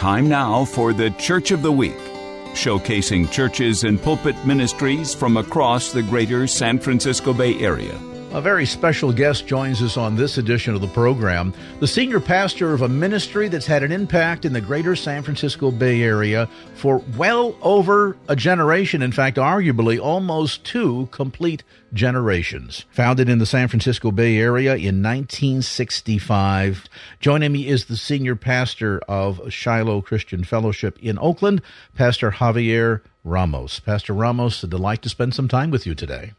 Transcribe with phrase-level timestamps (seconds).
[0.00, 1.98] Time now for the Church of the Week,
[2.54, 8.00] showcasing churches and pulpit ministries from across the greater San Francisco Bay Area.
[8.32, 12.72] A very special guest joins us on this edition of the program, the senior pastor
[12.72, 17.02] of a ministry that's had an impact in the greater San Francisco Bay Area for
[17.16, 19.02] well over a generation.
[19.02, 22.84] In fact, arguably almost two complete generations.
[22.92, 26.84] Founded in the San Francisco Bay Area in 1965.
[27.18, 31.62] Joining me is the senior pastor of Shiloh Christian Fellowship in Oakland,
[31.96, 33.80] Pastor Javier Ramos.
[33.80, 36.34] Pastor Ramos, a delight to spend some time with you today.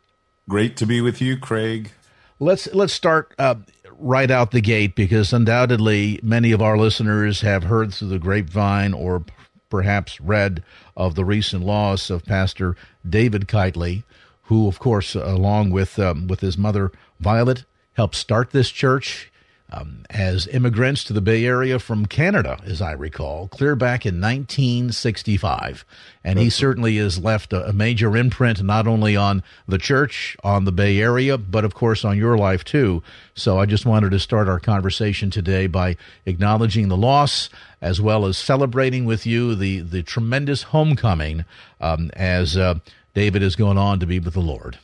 [0.52, 1.94] Great to be with you, Craig.
[2.38, 3.56] Let's let's start uh,
[3.98, 8.94] right out the gate because undoubtedly many of our listeners have heard through the grapevine
[8.94, 9.24] or
[9.70, 10.62] perhaps read
[10.98, 12.76] of the recent loss of Pastor
[13.10, 14.04] David Kiteley,
[14.44, 16.92] who, of course, along with um, with his mother
[17.22, 17.64] Violet,
[17.94, 19.31] helped start this church
[19.72, 24.19] um, as immigrants to the Bay Area from Canada, as I recall, clear back in
[24.19, 25.86] 1965.
[26.23, 30.66] And he certainly has left a, a, major imprint not only on the church, on
[30.66, 33.02] the Bay Area, but of course on your life too.
[33.33, 37.49] So I just wanted to start our conversation today by acknowledging the loss
[37.81, 41.45] as well as celebrating with you the, the tremendous homecoming
[41.80, 42.75] um, as uh,
[43.14, 44.77] David is going on to be with the Lord.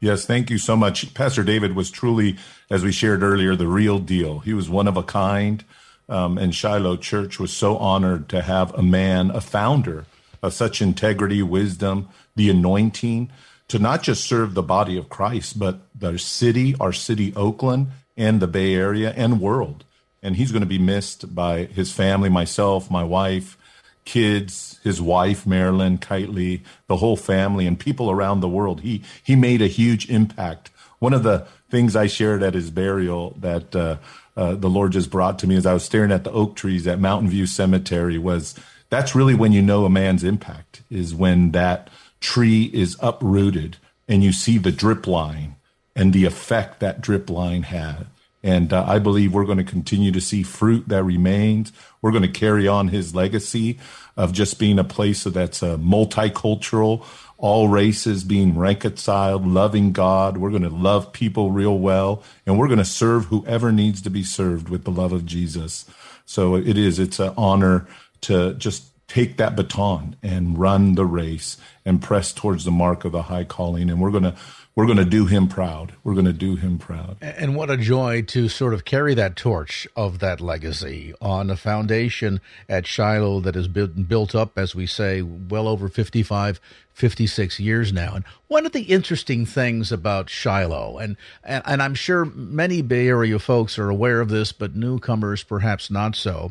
[0.00, 1.14] Yes, thank you so much.
[1.14, 2.36] Pastor David was truly,
[2.70, 4.40] as we shared earlier, the real deal.
[4.40, 5.64] He was one of a kind,
[6.08, 10.04] um, and Shiloh Church was so honored to have a man, a founder
[10.42, 13.30] of such integrity, wisdom, the anointing
[13.68, 18.40] to not just serve the body of Christ, but the city, our city, Oakland, and
[18.40, 19.84] the Bay Area and world.
[20.22, 23.56] And he's going to be missed by his family, myself, my wife,
[24.04, 28.80] kids, his wife Marilyn Kiteley, the whole family, and people around the world.
[28.80, 30.70] He he made a huge impact.
[30.98, 33.96] One of the things I shared at his burial that uh,
[34.36, 36.86] uh, the Lord just brought to me as I was staring at the oak trees
[36.86, 38.54] at Mountain View Cemetery was
[38.90, 43.76] that's really when you know a man's impact is when that tree is uprooted
[44.08, 45.56] and you see the drip line
[45.96, 48.06] and the effect that drip line had.
[48.44, 51.72] And uh, I believe we're going to continue to see fruit that remains.
[52.02, 53.78] We're going to carry on his legacy
[54.18, 57.06] of just being a place that's uh, multicultural,
[57.38, 60.36] all races being reconciled, loving God.
[60.36, 64.10] We're going to love people real well, and we're going to serve whoever needs to
[64.10, 65.86] be served with the love of Jesus.
[66.26, 67.86] So it is, it's an honor
[68.22, 73.12] to just take that baton and run the race and press towards the mark of
[73.12, 73.88] the high calling.
[73.88, 74.36] And we're going to
[74.76, 75.94] we're going to do him proud.
[76.02, 77.18] We're going to do him proud.
[77.20, 81.56] And what a joy to sort of carry that torch of that legacy on a
[81.56, 86.60] foundation at Shiloh that has been built up, as we say, well over 55,
[86.92, 88.16] 56 years now.
[88.16, 93.06] And one of the interesting things about Shiloh, and, and, and I'm sure many Bay
[93.06, 96.50] Area folks are aware of this, but newcomers perhaps not so,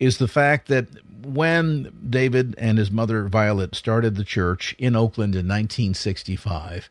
[0.00, 0.88] is the fact that
[1.24, 6.90] when David and his mother Violet started the church in Oakland in 1965,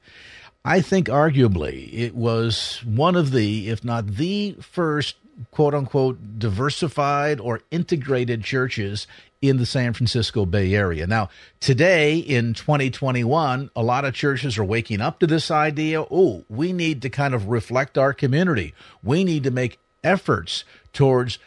[0.70, 5.16] I think arguably it was one of the, if not the first,
[5.50, 9.08] quote unquote, diversified or integrated churches
[9.42, 11.08] in the San Francisco Bay Area.
[11.08, 16.04] Now, today in 2021, a lot of churches are waking up to this idea.
[16.04, 18.76] Oh, we need to kind of reflect our community.
[19.02, 21.40] We need to make efforts towards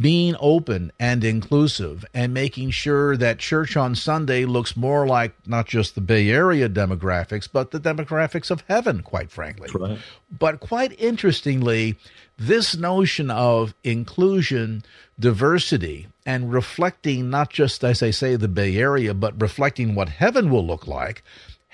[0.00, 5.66] being open and inclusive and making sure that church on Sunday looks more like not
[5.66, 9.68] just the Bay Area demographics, but the demographics of heaven, quite frankly.
[9.72, 9.98] Right.
[10.36, 11.96] But quite interestingly,
[12.36, 14.82] this notion of inclusion,
[15.20, 20.50] diversity, and reflecting not just, as I say, the Bay Area, but reflecting what heaven
[20.50, 21.22] will look like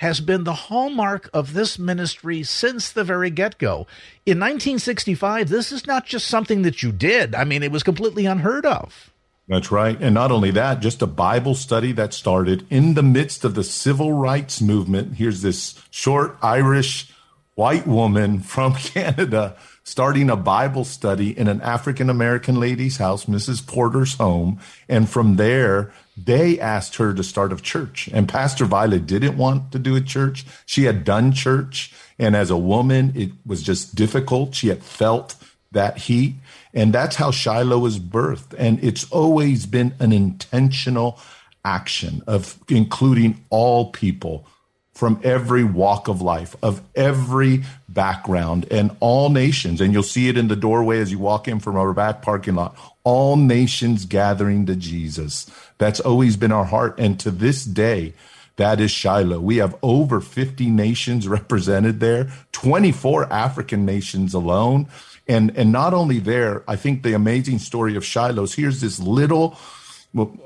[0.02, 3.86] has been the hallmark of this ministry since the very get go.
[4.26, 8.26] In 1965, this is not just something that you did, I mean, it was completely
[8.26, 9.10] unheard of.
[9.48, 9.98] That's right.
[10.00, 13.64] And not only that, just a Bible study that started in the midst of the
[13.64, 15.16] civil rights movement.
[15.16, 17.10] Here's this short Irish
[17.54, 23.66] white woman from Canada starting a Bible study in an African American lady's house, Mrs.
[23.66, 24.60] Porter's home.
[24.88, 28.08] And from there, they asked her to start a church.
[28.12, 30.44] And Pastor Violet didn't want to do a church.
[30.66, 31.92] She had done church.
[32.18, 34.54] And as a woman, it was just difficult.
[34.54, 35.36] She had felt
[35.72, 36.34] that heat.
[36.74, 38.54] And that's how Shiloh was birthed.
[38.58, 41.18] And it's always been an intentional
[41.64, 44.46] action of including all people
[44.94, 49.80] from every walk of life, of every background, and all nations.
[49.80, 52.54] And you'll see it in the doorway as you walk in from our back parking
[52.54, 52.76] lot.
[53.04, 55.50] All nations gathering to Jesus.
[55.82, 56.94] That's always been our heart.
[56.98, 58.14] And to this day,
[58.54, 59.40] that is Shiloh.
[59.40, 64.86] We have over 50 nations represented there, 24 African nations alone.
[65.26, 69.00] And, and not only there, I think the amazing story of Shiloh is here's this
[69.00, 69.58] little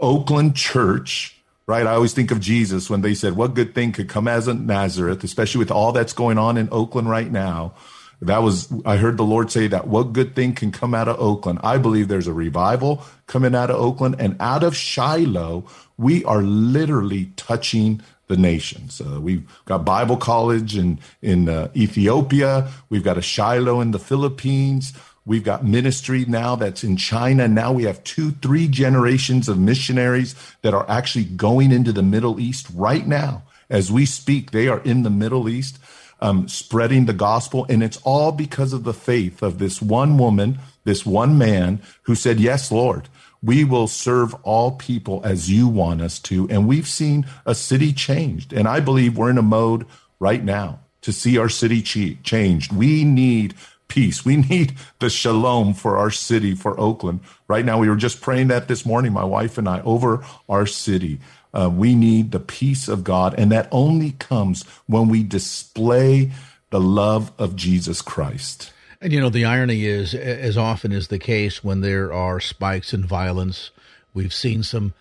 [0.01, 1.35] Oakland church
[1.69, 1.85] right?
[1.85, 4.55] I always think of Jesus when they said, What good thing could come as a
[4.55, 7.75] Nazareth, especially with all that's going on in Oakland right now?
[8.23, 11.21] That was, I heard the Lord say that what good thing can come out of
[11.21, 11.61] Oakland?
[11.63, 15.65] I believe there's a revival coming out of Oakland and out of Shiloh.
[15.99, 19.01] We are literally touching the nations.
[19.01, 22.69] Uh, we've got Bible college in in uh, Ethiopia.
[22.89, 24.93] We've got a Shiloh in the Philippines.
[25.25, 27.49] We've got ministry now that's in China.
[27.49, 32.39] Now we have two, three generations of missionaries that are actually going into the Middle
[32.39, 33.43] East right now.
[33.69, 35.79] As we speak, they are in the Middle East
[36.21, 37.67] um, spreading the gospel.
[37.69, 42.15] And it's all because of the faith of this one woman, this one man who
[42.15, 43.09] said, Yes, Lord,
[43.43, 46.49] we will serve all people as you want us to.
[46.49, 48.53] And we've seen a city changed.
[48.53, 49.87] And I believe we're in a mode
[50.19, 52.73] right now to see our city changed.
[52.73, 53.55] We need
[53.89, 54.25] peace.
[54.25, 57.21] We need the shalom for our city, for Oakland.
[57.49, 60.67] Right now, we were just praying that this morning, my wife and I, over our
[60.67, 61.21] city.
[61.57, 66.31] Uh, we need the peace of God, and that only comes when we display
[66.71, 68.73] the love of Jesus Christ.
[69.01, 72.93] And you know, the irony is, as often is the case when there are spikes
[72.93, 73.71] in violence,
[74.13, 74.93] we've seen some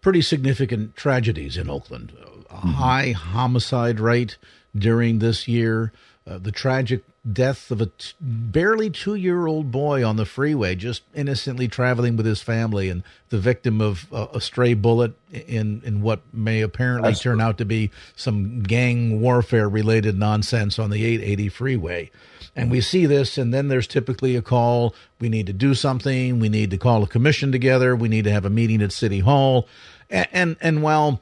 [0.00, 2.12] pretty significant tragedies in Oakland.
[2.50, 2.68] A mm-hmm.
[2.68, 4.36] high homicide rate
[4.76, 5.92] during this year,
[6.26, 10.74] uh, the tragic death of a t- barely two year old boy on the freeway,
[10.74, 15.82] just innocently traveling with his family, and the victim of uh, a stray bullet in,
[15.84, 21.04] in what may apparently turn out to be some gang warfare related nonsense on the
[21.04, 22.10] 880 freeway.
[22.56, 24.94] And we see this, and then there's typically a call.
[25.18, 26.38] We need to do something.
[26.38, 27.96] We need to call a commission together.
[27.96, 29.66] We need to have a meeting at City Hall.
[30.08, 31.20] And, and, and while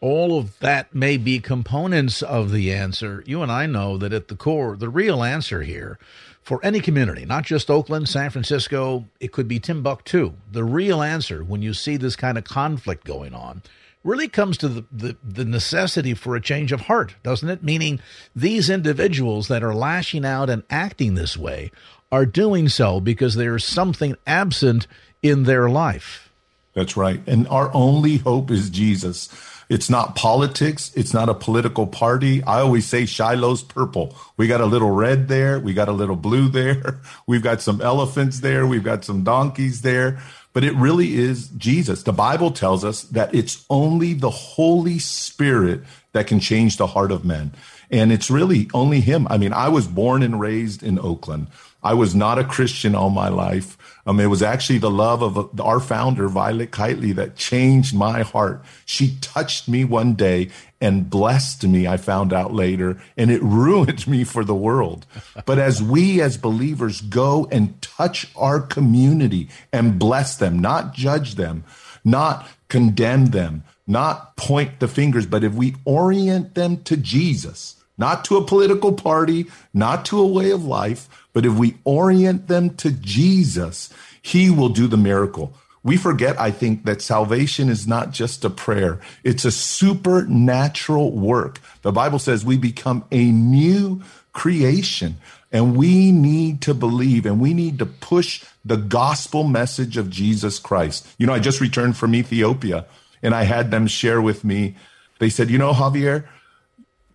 [0.00, 3.22] all of that may be components of the answer.
[3.26, 5.98] You and I know that at the core, the real answer here
[6.42, 10.34] for any community, not just Oakland, San Francisco, it could be Timbuktu.
[10.52, 13.62] The real answer when you see this kind of conflict going on
[14.04, 17.62] really comes to the, the, the, necessity for a change of heart, doesn't it?
[17.62, 18.00] Meaning
[18.36, 21.70] these individuals that are lashing out and acting this way
[22.12, 24.86] are doing so because there's something absent
[25.22, 26.30] in their life.
[26.74, 27.20] That's right.
[27.26, 29.28] And our only hope is Jesus.
[29.68, 30.92] It's not politics.
[30.94, 32.42] It's not a political party.
[32.42, 34.14] I always say Shiloh's purple.
[34.36, 35.58] We got a little red there.
[35.58, 37.00] We got a little blue there.
[37.26, 38.66] We've got some elephants there.
[38.66, 40.18] We've got some donkeys there.
[40.52, 42.04] But it really is Jesus.
[42.04, 45.82] The Bible tells us that it's only the Holy Spirit
[46.12, 47.52] that can change the heart of men.
[47.90, 49.26] And it's really only Him.
[49.28, 51.48] I mean, I was born and raised in Oakland.
[51.82, 53.76] I was not a Christian all my life.
[54.06, 58.62] Um, it was actually the love of our founder, Violet Kiteley, that changed my heart.
[58.84, 64.06] She touched me one day and blessed me, I found out later, and it ruined
[64.06, 65.06] me for the world.
[65.46, 71.36] But as we as believers go and touch our community and bless them, not judge
[71.36, 71.64] them,
[72.04, 78.24] not condemn them, not point the fingers, but if we orient them to Jesus, not
[78.26, 82.70] to a political party, not to a way of life, but if we orient them
[82.76, 83.90] to Jesus,
[84.22, 85.52] he will do the miracle.
[85.82, 89.00] We forget, I think, that salvation is not just a prayer.
[89.22, 91.60] It's a supernatural work.
[91.82, 95.18] The Bible says we become a new creation
[95.52, 100.58] and we need to believe and we need to push the gospel message of Jesus
[100.58, 101.06] Christ.
[101.18, 102.86] You know, I just returned from Ethiopia
[103.22, 104.76] and I had them share with me.
[105.18, 106.24] They said, you know, Javier,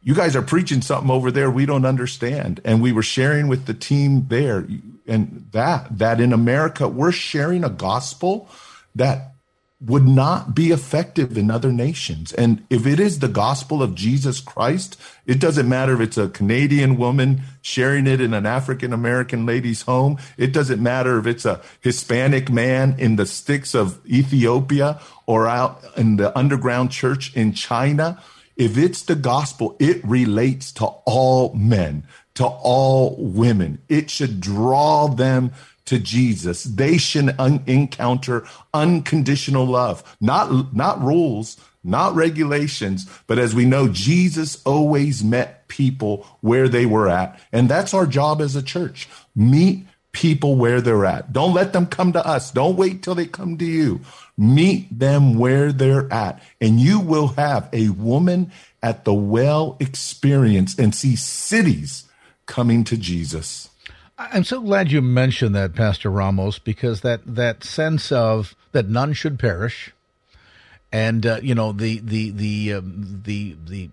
[0.02, 2.62] you guys are preaching something over there we don't understand.
[2.64, 4.68] And we were sharing with the team there.
[5.08, 8.48] And that that in america we're sharing a gospel
[8.96, 9.34] that
[9.82, 12.34] would not be effective in other nations.
[12.34, 16.30] And if it is the gospel of jesus christ it doesn't matter if it's a
[16.30, 20.18] canadian woman sharing it in an african american lady's home.
[20.38, 25.84] It doesn't matter if it's a hispanic man in the sticks of ethiopia or out
[25.98, 28.22] in the underground church in china
[28.60, 33.82] if it's the gospel, it relates to all men, to all women.
[33.88, 35.54] It should draw them
[35.86, 36.66] to Jesus.
[36.66, 43.88] They should un- encounter unconditional love, not, not rules, not regulations, but as we know,
[43.88, 47.40] Jesus always met people where they were at.
[47.54, 49.08] And that's our job as a church.
[49.36, 51.32] Meet people where they're at.
[51.32, 52.52] Don't let them come to us.
[52.52, 54.02] Don't wait till they come to you.
[54.40, 60.80] Meet them where they're at, and you will have a woman at the well experience
[60.80, 62.06] and see cities
[62.46, 63.70] coming to Jesus.
[64.18, 69.12] I'm so glad you mentioned that, Pastor Ramos, because that that sense of that none
[69.12, 69.92] should perish,
[70.90, 73.90] and uh, you know the the the um, the the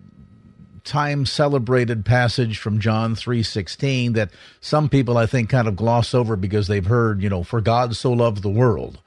[0.87, 6.35] time celebrated passage from John 3:16 that some people I think kind of gloss over
[6.35, 8.99] because they've heard, you know, for God so loved the world.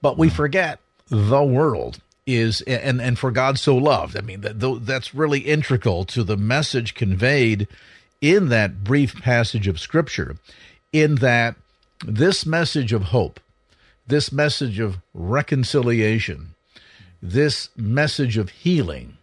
[0.00, 0.36] But we mm-hmm.
[0.36, 4.16] forget the world is and and for God so loved.
[4.16, 7.66] I mean that that's really integral to the message conveyed
[8.20, 10.36] in that brief passage of scripture
[10.92, 11.56] in that
[12.04, 13.40] this message of hope,
[14.06, 16.54] this message of reconciliation,
[17.22, 19.16] this message of healing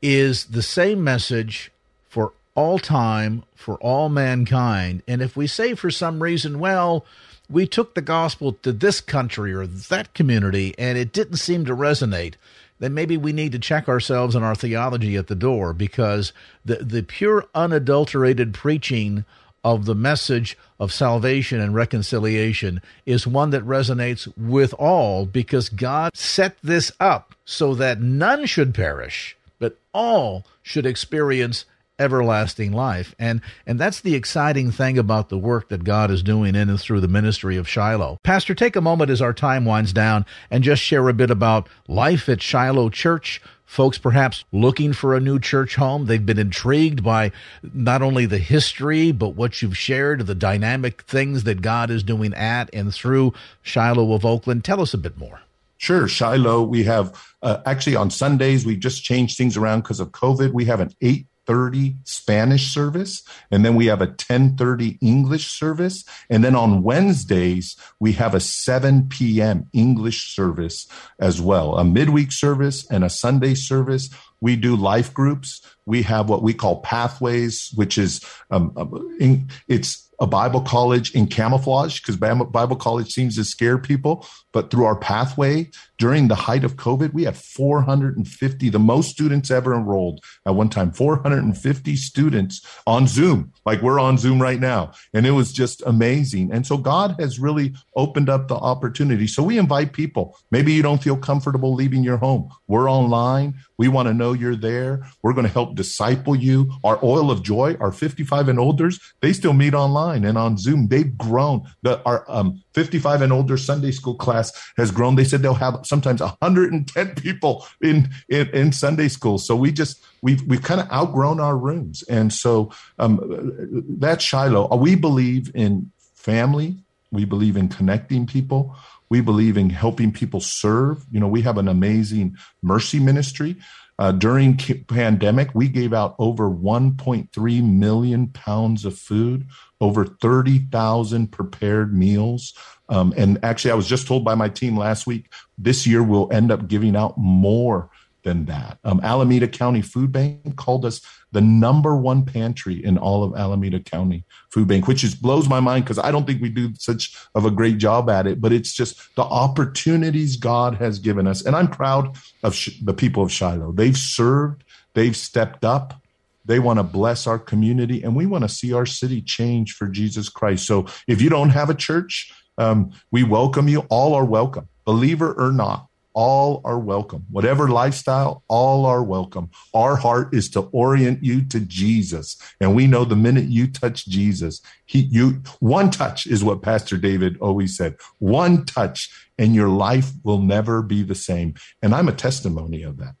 [0.00, 1.70] is the same message
[2.08, 5.02] for all time, for all mankind.
[5.06, 7.06] And if we say for some reason, well,
[7.52, 11.76] we took the gospel to this country or that community and it didn't seem to
[11.76, 12.34] resonate,
[12.78, 16.32] then maybe we need to check ourselves and our theology at the door because
[16.64, 19.24] the, the pure, unadulterated preaching
[19.62, 26.16] of the message of salvation and reconciliation is one that resonates with all because God
[26.16, 31.66] set this up so that none should perish but all should experience
[31.98, 33.14] everlasting life.
[33.18, 36.80] And and that's the exciting thing about the work that God is doing in and
[36.80, 38.18] through the ministry of Shiloh.
[38.22, 41.68] Pastor, take a moment as our time winds down and just share a bit about
[41.88, 43.40] life at Shiloh Church.
[43.64, 46.04] Folks perhaps looking for a new church home.
[46.04, 47.32] They've been intrigued by
[47.72, 52.34] not only the history, but what you've shared, the dynamic things that God is doing
[52.34, 53.32] at and through
[53.62, 54.62] Shiloh of Oakland.
[54.62, 55.40] Tell us a bit more.
[55.78, 56.62] Sure, Shiloh.
[56.62, 60.52] We have uh, actually on Sundays we just changed things around because of COVID.
[60.52, 65.48] We have an eight thirty Spanish service, and then we have a ten thirty English
[65.48, 69.66] service, and then on Wednesdays we have a seven p.m.
[69.72, 70.86] English service
[71.18, 74.08] as well, a midweek service and a Sunday service.
[74.40, 75.60] We do life groups.
[75.84, 78.72] We have what we call pathways, which is um,
[79.20, 84.26] in, it's a Bible college in camouflage because Bible college seems to scare people.
[84.52, 85.70] But through our pathway
[86.02, 90.68] during the height of COVID, we had 450, the most students ever enrolled at one
[90.68, 94.90] time, 450 students on Zoom, like we're on Zoom right now.
[95.14, 96.50] And it was just amazing.
[96.52, 99.28] And so God has really opened up the opportunity.
[99.28, 100.36] So we invite people.
[100.50, 102.50] Maybe you don't feel comfortable leaving your home.
[102.66, 103.54] We're online.
[103.78, 105.06] We want to know you're there.
[105.22, 106.72] We're going to help disciple you.
[106.82, 110.88] Our oil of joy, our 55 and olders, they still meet online and on Zoom.
[110.88, 111.62] They've grown.
[111.82, 115.14] The, our um, 55 and older Sunday school class has grown.
[115.14, 119.36] They said they'll have sometimes 110 people in, in, in Sunday school.
[119.36, 122.02] So we just, we've, we've kind of outgrown our rooms.
[122.04, 124.74] And so um, that's Shiloh.
[124.74, 126.78] We believe in family.
[127.10, 128.74] We believe in connecting people.
[129.10, 131.04] We believe in helping people serve.
[131.12, 133.56] You know, we have an amazing mercy ministry.
[133.98, 134.56] Uh, during
[134.88, 139.46] pandemic, we gave out over 1.3 million pounds of food,
[139.78, 142.54] over 30,000 prepared meals.
[142.92, 146.30] Um, and actually, I was just told by my team last week, this year we'll
[146.30, 147.88] end up giving out more
[148.22, 148.78] than that.
[148.84, 151.00] Um, Alameda County Food Bank called us
[151.32, 155.58] the number one pantry in all of Alameda County Food Bank, which just blows my
[155.58, 158.42] mind because I don't think we do such of a great job at it.
[158.42, 162.94] But it's just the opportunities God has given us, and I'm proud of sh- the
[162.94, 163.72] people of Shiloh.
[163.72, 165.98] They've served, they've stepped up.
[166.44, 169.86] They want to bless our community, and we want to see our city change for
[169.86, 170.66] Jesus Christ.
[170.66, 172.32] So, if you don't have a church,
[172.62, 173.80] um, we welcome you.
[173.90, 177.26] All are welcome, believer or not all are welcome.
[177.30, 179.50] Whatever lifestyle, all are welcome.
[179.74, 182.36] Our heart is to orient you to Jesus.
[182.60, 186.96] And we know the minute you touch Jesus, he, you, one touch is what Pastor
[186.96, 187.96] David always said.
[188.18, 191.54] One touch and your life will never be the same.
[191.80, 193.14] And I'm a testimony of that.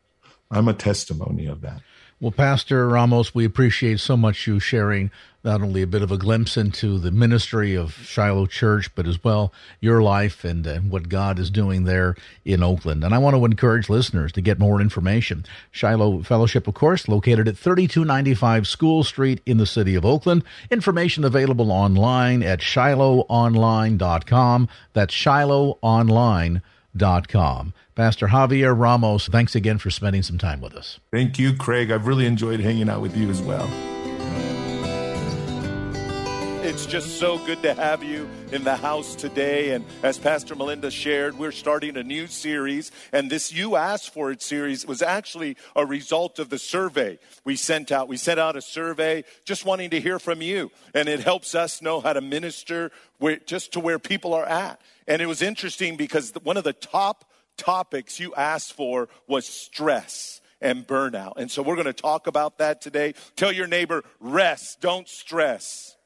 [0.50, 1.80] I'm a testimony of that.
[2.22, 5.10] Well, Pastor Ramos, we appreciate so much you sharing
[5.42, 9.24] not only a bit of a glimpse into the ministry of Shiloh Church, but as
[9.24, 12.14] well your life and, and what God is doing there
[12.44, 13.02] in Oakland.
[13.02, 15.44] And I want to encourage listeners to get more information.
[15.72, 20.44] Shiloh Fellowship, of course, located at 3295 School Street in the city of Oakland.
[20.70, 24.68] Information available online at shilohonline.com.
[24.92, 26.62] That's shilohonline.com.
[27.94, 30.98] Pastor Javier Ramos, thanks again for spending some time with us.
[31.10, 31.90] Thank you, Craig.
[31.90, 33.68] I've really enjoyed hanging out with you as well.
[36.72, 39.72] It's just so good to have you in the house today.
[39.72, 42.90] And as Pastor Melinda shared, we're starting a new series.
[43.12, 47.56] And this You Asked For It series was actually a result of the survey we
[47.56, 48.08] sent out.
[48.08, 50.70] We sent out a survey just wanting to hear from you.
[50.94, 52.90] And it helps us know how to minister
[53.44, 54.80] just to where people are at.
[55.06, 60.40] And it was interesting because one of the top topics you asked for was stress
[60.62, 61.34] and burnout.
[61.36, 63.12] And so we're going to talk about that today.
[63.36, 65.96] Tell your neighbor, rest, don't stress.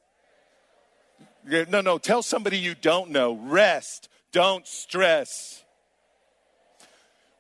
[1.46, 5.62] No, no, tell somebody you don't know, rest, don't stress.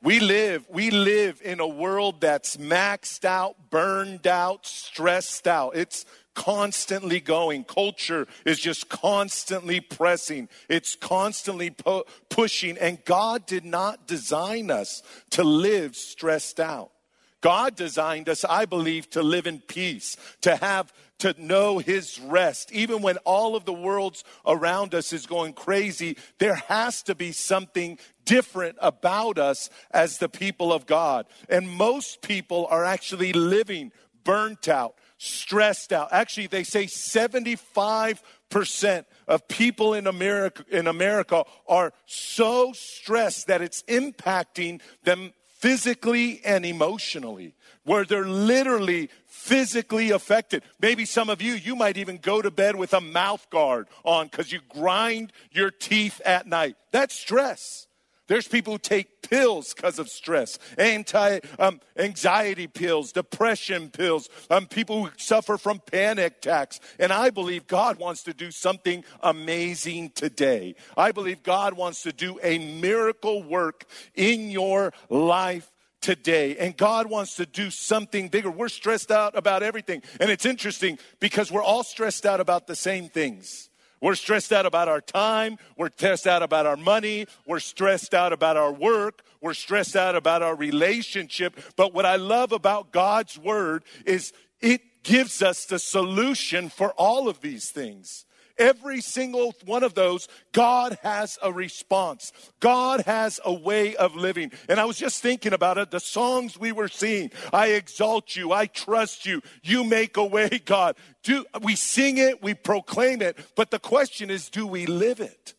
[0.02, 5.74] We live, we live in a world that's maxed out, burned out, stressed out.
[5.74, 7.64] It's constantly going.
[7.64, 10.48] Culture is just constantly pressing.
[10.68, 12.78] It's constantly pu- pushing.
[12.78, 16.92] And God did not design us to live stressed out.
[17.40, 22.72] God designed us, I believe, to live in peace, to have to know his rest.
[22.72, 27.32] Even when all of the world's around us is going crazy, there has to be
[27.32, 31.26] something different about us as the people of God.
[31.48, 33.92] And most people are actually living
[34.24, 36.08] burnt out, stressed out.
[36.12, 43.60] Actually, they say 75 percent of people in America in America are so stressed that
[43.60, 50.62] it's impacting them physically and emotionally, where they're literally physically affected.
[50.80, 54.26] Maybe some of you, you might even go to bed with a mouth guard on
[54.26, 56.76] because you grind your teeth at night.
[56.90, 57.86] That's stress.
[58.28, 64.66] There's people who take pills because of stress, anti um, anxiety pills, depression pills, um,
[64.66, 66.80] people who suffer from panic attacks.
[66.98, 70.74] And I believe God wants to do something amazing today.
[70.96, 76.56] I believe God wants to do a miracle work in your life today.
[76.56, 78.50] And God wants to do something bigger.
[78.50, 80.02] We're stressed out about everything.
[80.20, 83.65] And it's interesting because we're all stressed out about the same things.
[84.00, 85.58] We're stressed out about our time.
[85.76, 87.26] We're stressed out about our money.
[87.46, 89.22] We're stressed out about our work.
[89.40, 91.58] We're stressed out about our relationship.
[91.76, 97.28] But what I love about God's word is it gives us the solution for all
[97.28, 98.25] of these things.
[98.58, 102.32] Every single one of those, God has a response.
[102.60, 104.52] God has a way of living.
[104.68, 105.90] And I was just thinking about it.
[105.90, 110.48] The songs we were singing, I exalt you, I trust you, you make a way,
[110.64, 110.96] God.
[111.22, 115.54] Do, we sing it, we proclaim it, but the question is, do we live it?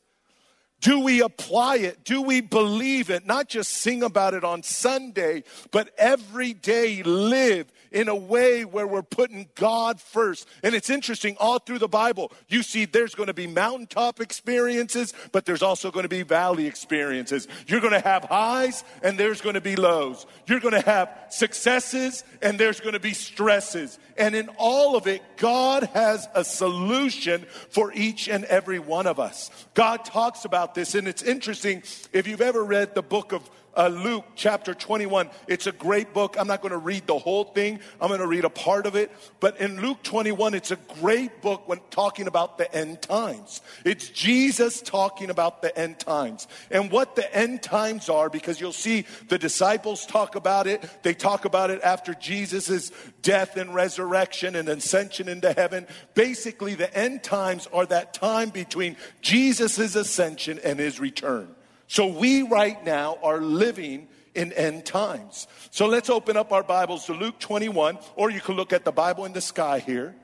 [0.80, 2.04] Do we apply it?
[2.04, 3.26] Do we believe it?
[3.26, 8.86] Not just sing about it on Sunday, but every day live in a way where
[8.86, 10.48] we're putting God first.
[10.62, 15.16] And it's interesting, all through the Bible, you see there's going to be mountaintop experiences,
[15.32, 17.48] but there's also going to be valley experiences.
[17.66, 20.28] You're going to have highs and there's going to be lows.
[20.46, 23.98] You're going to have successes and there's going to be stresses.
[24.16, 29.20] And in all of it, God has a solution for each and every one of
[29.20, 29.50] us.
[29.74, 31.84] God talks about this, and it's interesting
[32.14, 33.48] if you've ever read the book of
[33.78, 35.30] uh, Luke chapter 21.
[35.48, 36.36] It's a great book.
[36.40, 38.96] I'm not going to read the whole thing, I'm going to read a part of
[38.96, 39.12] it.
[39.40, 43.62] But in Luke 21, it's a great book when talking about the end times.
[43.86, 48.74] It's Jesus talking about the end times and what the end times are because you'll
[48.74, 50.84] see the disciples talk about it.
[51.04, 55.86] They talk about it after Jesus' death and resurrection and ascension into heaven.
[56.16, 61.57] Basically, the end times are that time between Jesus' ascension and his return.
[61.88, 65.48] So we right now are living in end times.
[65.72, 68.92] So let's open up our Bibles to Luke 21, or you can look at the
[68.92, 70.16] Bible in the sky here.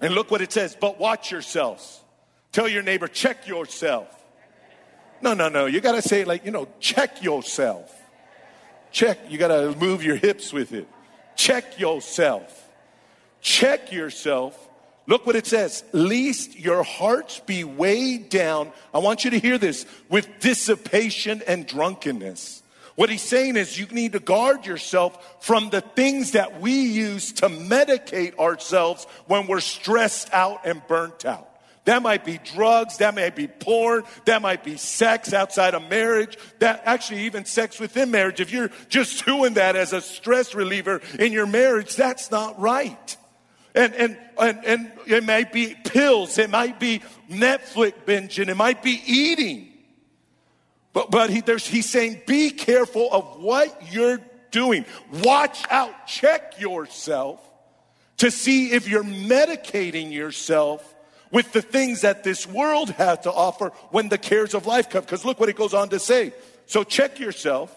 [0.00, 0.76] And look what it says.
[0.80, 2.00] But watch yourselves.
[2.52, 4.08] Tell your neighbor, check yourself.
[5.20, 5.66] No, no, no.
[5.66, 7.94] You got to say like, you know, check yourself.
[8.90, 9.18] Check.
[9.28, 10.88] You got to move your hips with it.
[11.36, 12.68] Check yourself.
[13.40, 14.68] Check yourself
[15.06, 15.82] Look what it says.
[15.92, 18.72] Least your hearts be weighed down.
[18.94, 22.62] I want you to hear this with dissipation and drunkenness.
[22.94, 27.32] What he's saying is you need to guard yourself from the things that we use
[27.34, 31.48] to medicate ourselves when we're stressed out and burnt out.
[31.84, 36.38] That might be drugs, that might be porn, that might be sex outside of marriage,
[36.60, 38.40] that actually even sex within marriage.
[38.40, 43.16] If you're just doing that as a stress reliever in your marriage, that's not right.
[43.74, 48.82] And, and, and, and it might be pills, it might be Netflix binging, it might
[48.82, 49.68] be eating.
[50.92, 54.84] But, but he, he's saying, be careful of what you're doing.
[55.24, 57.40] Watch out, check yourself
[58.18, 60.94] to see if you're medicating yourself
[61.30, 65.00] with the things that this world has to offer when the cares of life come.
[65.00, 66.34] Because look what it goes on to say.
[66.66, 67.74] So check yourself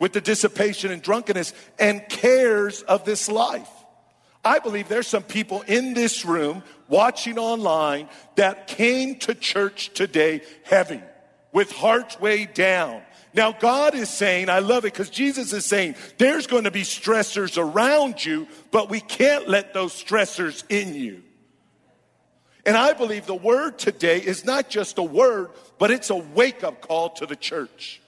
[0.00, 3.70] with the dissipation and drunkenness and cares of this life.
[4.44, 10.42] I believe there's some people in this room watching online that came to church today
[10.64, 11.02] heavy,
[11.52, 13.02] with hearts weighed down.
[13.32, 16.82] Now, God is saying, I love it because Jesus is saying there's going to be
[16.82, 21.22] stressors around you, but we can't let those stressors in you.
[22.66, 26.64] And I believe the word today is not just a word, but it's a wake
[26.64, 28.00] up call to the church.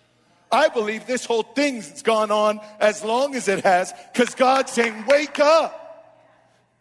[0.51, 5.07] I believe this whole thing's gone on as long as it has because God's saying,
[5.07, 5.82] wake up.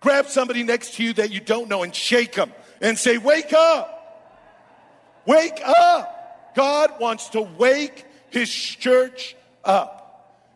[0.02, 3.54] Grab somebody next to you that you don't know and shake them and say, Wake
[3.54, 3.98] up!
[5.26, 6.54] Wake up!
[6.56, 10.02] God wants to wake his church up.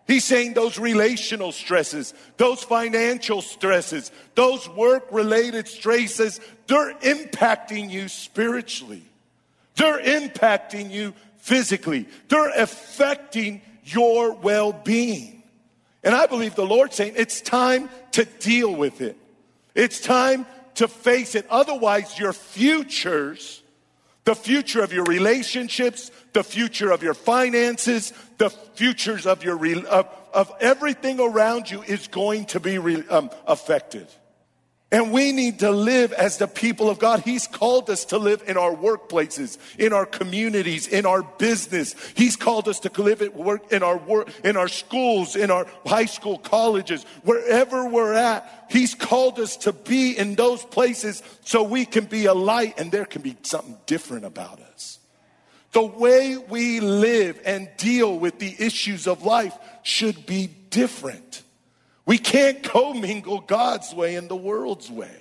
[0.08, 8.08] He's saying those relational stresses, those financial stresses, those work related stresses, they're impacting you
[8.08, 9.04] spiritually.
[9.76, 12.08] They're impacting you physically.
[12.30, 15.44] They're affecting your well being.
[16.04, 19.18] And I believe the Lord's saying it's time to deal with it.
[19.76, 21.46] It's time to face it.
[21.50, 23.62] Otherwise, your futures,
[24.24, 30.08] the future of your relationships, the future of your finances, the futures of your of,
[30.34, 34.08] of everything around you is going to be re, um, affected.
[34.92, 37.22] And we need to live as the people of God.
[37.22, 41.96] He's called us to live in our workplaces, in our communities, in our business.
[42.16, 45.68] He's called us to live at work in our work, in our schools, in our
[45.86, 48.55] high school, colleges, wherever we're at.
[48.70, 52.92] He's called us to be in those places so we can be a light and
[52.92, 55.00] there can be something different about us.
[55.72, 61.44] The way we live and deal with the issues of life should be different.
[62.06, 65.18] We can't commingle God's way and the world's way.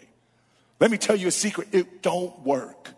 [0.81, 2.91] Let me tell you a secret it don't work.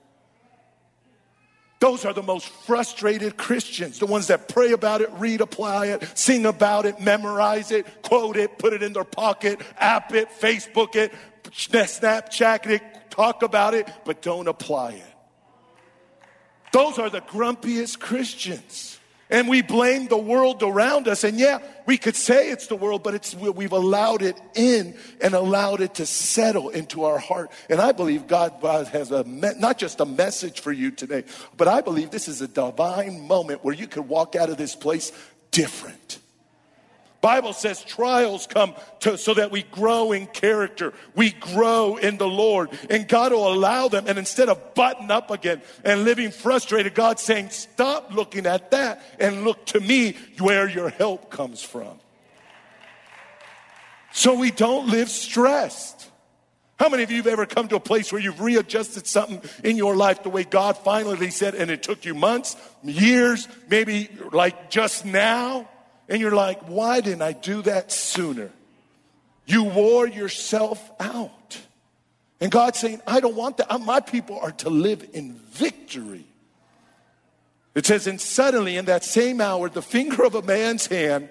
[1.86, 6.18] Those are the most frustrated Christians, the ones that pray about it, read, apply it,
[6.18, 10.96] sing about it, memorize it, quote it, put it in their pocket, app it, Facebook
[10.96, 15.14] it, Snapchat it, talk about it, but don't apply it.
[16.72, 18.95] Those are the grumpiest Christians.
[19.28, 21.24] And we blame the world around us.
[21.24, 25.34] And yeah, we could say it's the world, but it's, we've allowed it in and
[25.34, 27.50] allowed it to settle into our heart.
[27.68, 31.24] And I believe God has a, not just a message for you today,
[31.56, 34.76] but I believe this is a divine moment where you could walk out of this
[34.76, 35.10] place
[35.50, 36.20] different.
[37.20, 40.92] Bible says trials come to, so that we grow in character.
[41.14, 42.70] We grow in the Lord.
[42.88, 44.04] And God will allow them.
[44.06, 49.02] And instead of button up again and living frustrated, God's saying, stop looking at that
[49.18, 51.98] and look to me where your help comes from.
[54.12, 56.10] So we don't live stressed.
[56.78, 59.76] How many of you have ever come to a place where you've readjusted something in
[59.76, 64.70] your life the way God finally said, and it took you months, years, maybe like
[64.70, 65.68] just now?
[66.08, 68.50] And you're like, why didn't I do that sooner?
[69.46, 71.60] You wore yourself out.
[72.40, 73.80] And God's saying, I don't want that.
[73.80, 76.26] My people are to live in victory.
[77.74, 81.28] It says, and suddenly in that same hour, the finger of a man's hand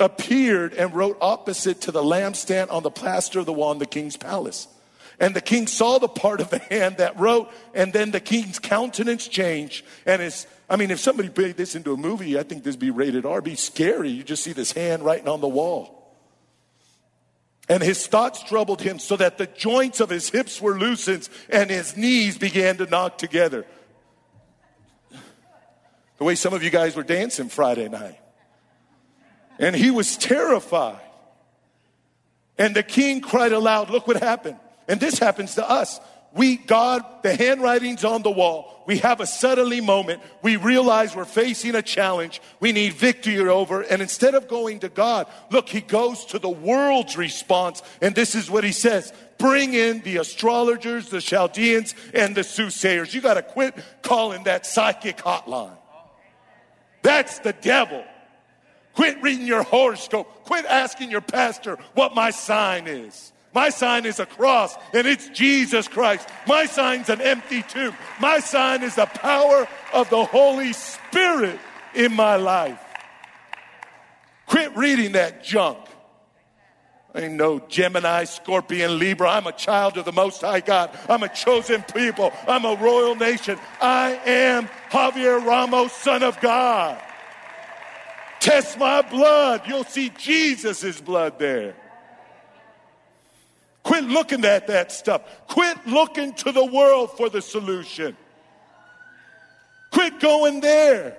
[0.00, 3.86] appeared and wrote opposite to the lampstand on the plaster of the wall in the
[3.86, 4.66] king's palace.
[5.20, 8.58] And the king saw the part of the hand that wrote, and then the king's
[8.58, 12.64] countenance changed, and his I mean, if somebody made this into a movie, I think
[12.64, 14.08] this would be rated R, be scary.
[14.10, 16.00] You just see this hand writing on the wall.
[17.68, 21.70] And his thoughts troubled him so that the joints of his hips were loosened and
[21.70, 23.66] his knees began to knock together.
[26.18, 28.18] The way some of you guys were dancing Friday night.
[29.58, 31.00] And he was terrified.
[32.58, 34.58] And the king cried aloud, Look what happened.
[34.88, 36.00] And this happens to us
[36.34, 38.82] we, God, the handwriting's on the wall.
[38.86, 40.20] We have a suddenly moment.
[40.42, 42.42] We realize we're facing a challenge.
[42.58, 43.82] We need victory over.
[43.82, 47.82] And instead of going to God, look, he goes to the world's response.
[48.02, 49.12] And this is what he says.
[49.38, 53.14] Bring in the astrologers, the Chaldeans, and the soothsayers.
[53.14, 55.78] You got to quit calling that psychic hotline.
[57.02, 58.04] That's the devil.
[58.94, 60.26] Quit reading your horoscope.
[60.44, 63.32] Quit asking your pastor what my sign is.
[63.54, 66.28] My sign is a cross and it's Jesus Christ.
[66.46, 67.94] My sign's an empty tomb.
[68.20, 71.58] My sign is the power of the Holy Spirit
[71.94, 72.80] in my life.
[74.46, 75.78] Quit reading that junk.
[77.14, 79.30] I ain't no Gemini, Scorpion, Libra.
[79.30, 80.90] I'm a child of the Most High God.
[81.08, 82.32] I'm a chosen people.
[82.48, 83.56] I'm a royal nation.
[83.80, 87.00] I am Javier Ramos, son of God.
[88.40, 89.62] Test my blood.
[89.68, 91.76] You'll see Jesus' blood there.
[93.84, 95.22] Quit looking at that stuff.
[95.46, 98.16] Quit looking to the world for the solution.
[99.92, 101.16] Quit going there.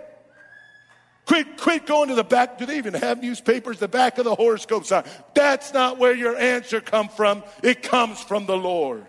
[1.26, 2.58] Quit Quit, going to the back.
[2.58, 3.80] Do they even have newspapers?
[3.80, 5.04] The back of the horoscope sign.
[5.34, 7.44] That's not where your answer come from.
[7.64, 9.06] It comes from the Lord.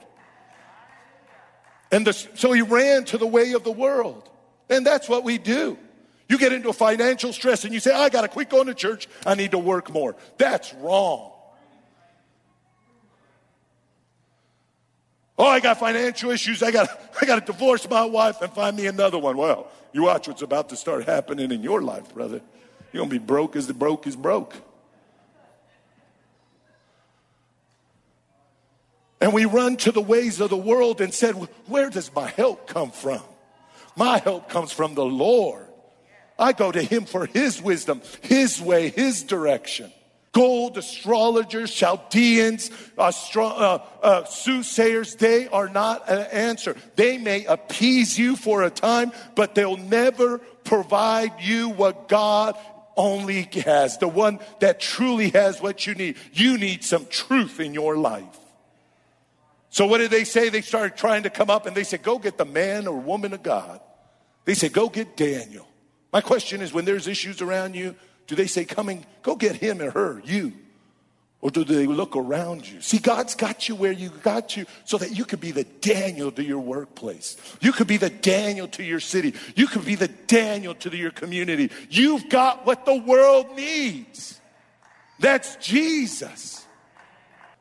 [1.91, 4.29] And the, so he ran to the way of the world.
[4.69, 5.79] And that's what we do.
[6.29, 8.75] You get into a financial stress and you say, I got to quit going to
[8.75, 9.09] church.
[9.25, 10.17] I need to work more.
[10.39, 11.33] That's wrong.
[15.39, 16.63] Oh, I got financial issues.
[16.63, 16.89] I got,
[17.21, 19.37] I got to divorce my wife and find me another one.
[19.37, 22.41] Well, you watch what's about to start happening in your life, brother.
[22.93, 24.55] You're going to be broke as the broke is broke.
[29.21, 31.35] And we run to the ways of the world and said,
[31.67, 33.23] Where does my help come from?
[33.97, 35.67] My help comes from the Lord.
[36.39, 39.91] I go to Him for His wisdom, His way, His direction.
[40.37, 46.77] Gold, astrologers, Chaldeans, astro- uh, uh, soothsayers, they are not an answer.
[46.95, 52.55] They may appease you for a time, but they'll never provide you what God
[52.99, 56.17] only has, the one that truly has what you need.
[56.35, 58.39] You need some truth in your life.
[59.71, 60.51] So what did they say?
[60.51, 63.33] They started trying to come up and they said, go get the man or woman
[63.33, 63.81] of God.
[64.45, 65.67] They said, go get Daniel.
[66.13, 67.95] My question is, when there's issues around you,
[68.27, 70.53] do they say, coming, go get him or her, you?
[71.43, 72.81] Or do they look around you?
[72.81, 76.33] See, God's got you where you got you so that you could be the Daniel
[76.33, 77.37] to your workplace.
[77.61, 79.35] You could be the Daniel to your city.
[79.55, 81.71] You could be the Daniel to your community.
[81.91, 84.41] You've got what the world needs.
[85.21, 86.65] That's Jesus.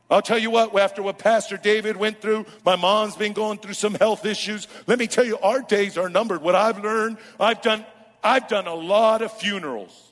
[0.10, 3.74] I'll tell you what, after what Pastor David went through, my mom's been going through
[3.74, 4.68] some health issues.
[4.88, 6.42] Let me tell you, our days are numbered.
[6.42, 7.86] What I've learned, I've done,
[8.24, 10.05] I've done a lot of funerals.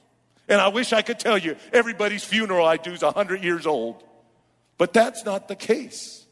[0.54, 4.04] And I wish I could tell you everybody's funeral I do is 100 years old.
[4.78, 6.28] But that's not the case.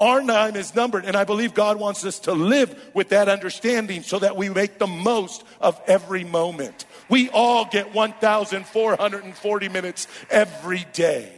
[0.00, 4.02] Our time is numbered, and I believe God wants us to live with that understanding
[4.02, 6.86] so that we make the most of every moment.
[7.10, 11.30] We all get 1,440 minutes every day.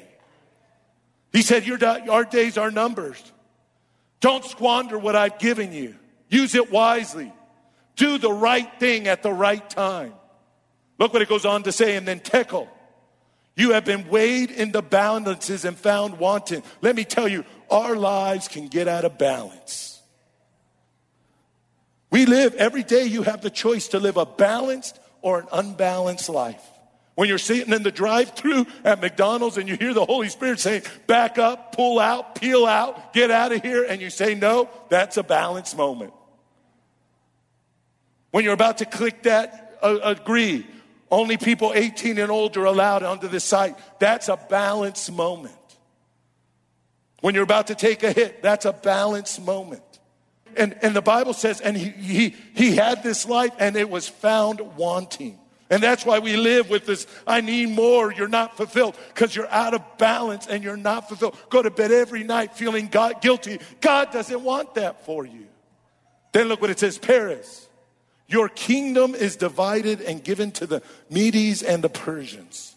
[1.32, 3.18] He said, Your, Our days are numbered.
[4.20, 5.96] Don't squander what I've given you.
[6.28, 7.32] Use it wisely.
[7.96, 10.12] Do the right thing at the right time.
[11.00, 12.68] Look what it goes on to say, and then tekel.
[13.56, 16.62] You have been weighed in the balances and found wanting.
[16.82, 20.00] Let me tell you, our lives can get out of balance.
[22.10, 26.28] We live every day, you have the choice to live a balanced or an unbalanced
[26.28, 26.62] life.
[27.14, 30.60] When you're sitting in the drive through at McDonald's and you hear the Holy Spirit
[30.60, 34.68] saying, back up, pull out, peel out, get out of here, and you say no,
[34.88, 36.12] that's a balance moment.
[38.32, 40.66] When you're about to click that uh, agree,
[41.10, 45.54] only people 18 and older allowed onto the site, that's a balance moment.
[47.20, 49.82] When you're about to take a hit, that's a balance moment.
[50.56, 54.08] And, and the Bible says, and he, he, he had this life and it was
[54.08, 55.38] found wanting.
[55.68, 59.48] And that's why we live with this I need more, you're not fulfilled, because you're
[59.48, 61.36] out of balance and you're not fulfilled.
[61.48, 63.60] Go to bed every night feeling God, guilty.
[63.80, 65.46] God doesn't want that for you.
[66.32, 67.68] Then look what it says Peres.
[68.30, 72.76] Your kingdom is divided and given to the Medes and the Persians.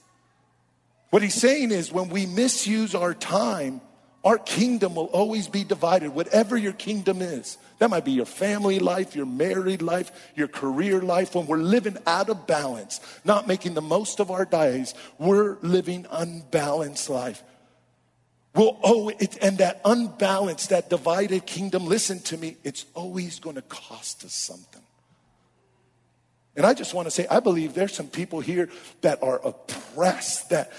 [1.12, 3.80] What he's saying is when we misuse our time,
[4.24, 7.60] our kingdom will always be divided, whatever your kingdom is.
[7.78, 11.36] That might be your family life, your married life, your career life.
[11.36, 16.08] When we're living out of balance, not making the most of our days, we're living
[16.10, 17.44] unbalanced life.
[18.56, 23.64] We'll it, and that unbalanced, that divided kingdom, listen to me, it's always going to
[23.64, 24.83] cost us something.
[26.56, 28.70] And I just want to say, I believe there's some people here
[29.02, 30.72] that are oppressed, that,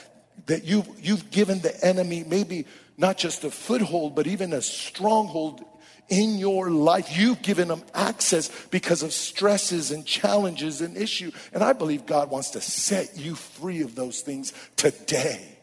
[0.46, 5.64] that you've, you've given the enemy maybe not just a foothold, but even a stronghold
[6.08, 7.16] in your life.
[7.16, 11.32] You've given them access because of stresses and challenges and issue.
[11.52, 15.58] And I believe God wants to set you free of those things today.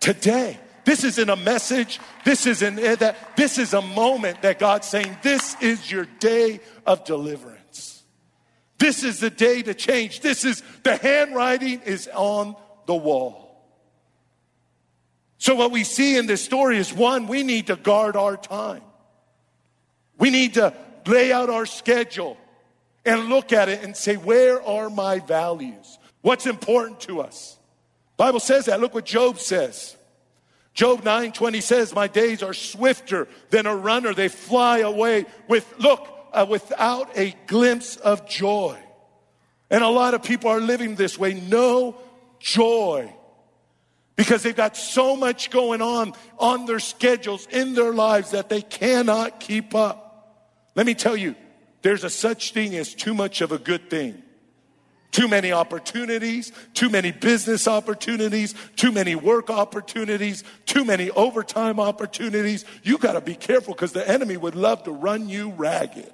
[0.00, 0.58] Today.
[0.84, 2.00] This isn't a message.
[2.24, 3.36] This isn't eh, that.
[3.36, 7.57] This is a moment that God's saying, this is your day of deliverance.
[8.78, 10.20] This is the day to change.
[10.20, 13.44] This is the handwriting is on the wall.
[15.38, 18.82] So what we see in this story is one, we need to guard our time.
[20.18, 20.74] We need to
[21.06, 22.36] lay out our schedule
[23.04, 25.98] and look at it and say, where are my values?
[26.22, 27.56] What's important to us?
[28.16, 28.80] Bible says that.
[28.80, 29.96] Look what Job says.
[30.74, 36.17] Job 9:20 says, "My days are swifter than a runner; they fly away with look
[36.32, 38.78] uh, without a glimpse of joy."
[39.70, 41.96] And a lot of people are living this way, no
[42.40, 43.12] joy.
[44.16, 48.62] Because they've got so much going on on their schedules in their lives that they
[48.62, 50.08] cannot keep up.
[50.74, 51.36] Let me tell you,
[51.82, 54.22] there's a such thing as too much of a good thing.
[55.10, 62.64] Too many opportunities, too many business opportunities, too many work opportunities, too many overtime opportunities.
[62.82, 66.12] You got to be careful because the enemy would love to run you ragged.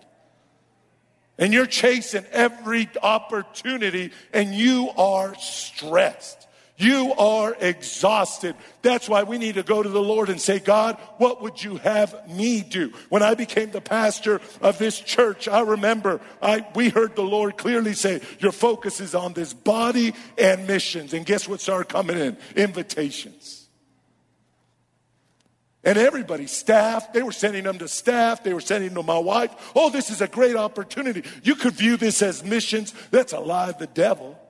[1.39, 6.47] And you're chasing every opportunity and you are stressed.
[6.77, 8.57] You are exhausted.
[8.83, 11.77] That's why we need to go to the Lord and say, God, what would you
[11.77, 12.93] have me do?
[13.11, 17.57] When I became the pastor of this church, I remember I, we heard the Lord
[17.57, 21.15] clearly say, Your focus is on this body and missions.
[21.15, 22.37] And guess what started coming in?
[22.57, 23.69] Invitations.
[25.85, 29.19] And everybody, staff, they were sending them to staff, they were sending them to my
[29.19, 29.55] wife.
[29.77, 31.23] Oh, this is a great opportunity.
[31.45, 32.93] You could view this as missions.
[33.11, 34.41] That's a lie of the devil.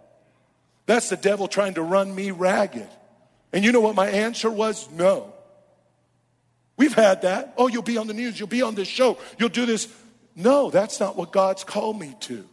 [0.87, 2.89] That's the devil trying to run me ragged.
[3.53, 4.91] And you know what my answer was?
[4.91, 5.33] No.
[6.77, 7.55] We've had that.
[7.57, 9.89] Oh, you'll be on the news, you'll be on this show, you'll do this.
[10.35, 12.45] No, that's not what God's called me to.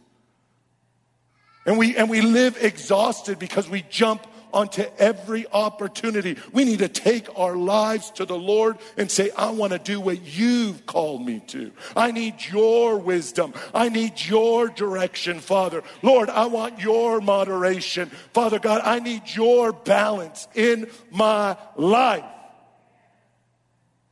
[1.66, 6.36] And we, and we live exhausted because we jump onto every opportunity.
[6.52, 10.00] We need to take our lives to the Lord and say, I want to do
[10.00, 11.72] what you've called me to.
[11.96, 13.54] I need your wisdom.
[13.74, 15.82] I need your direction, Father.
[16.02, 18.10] Lord, I want your moderation.
[18.32, 22.24] Father God, I need your balance in my life.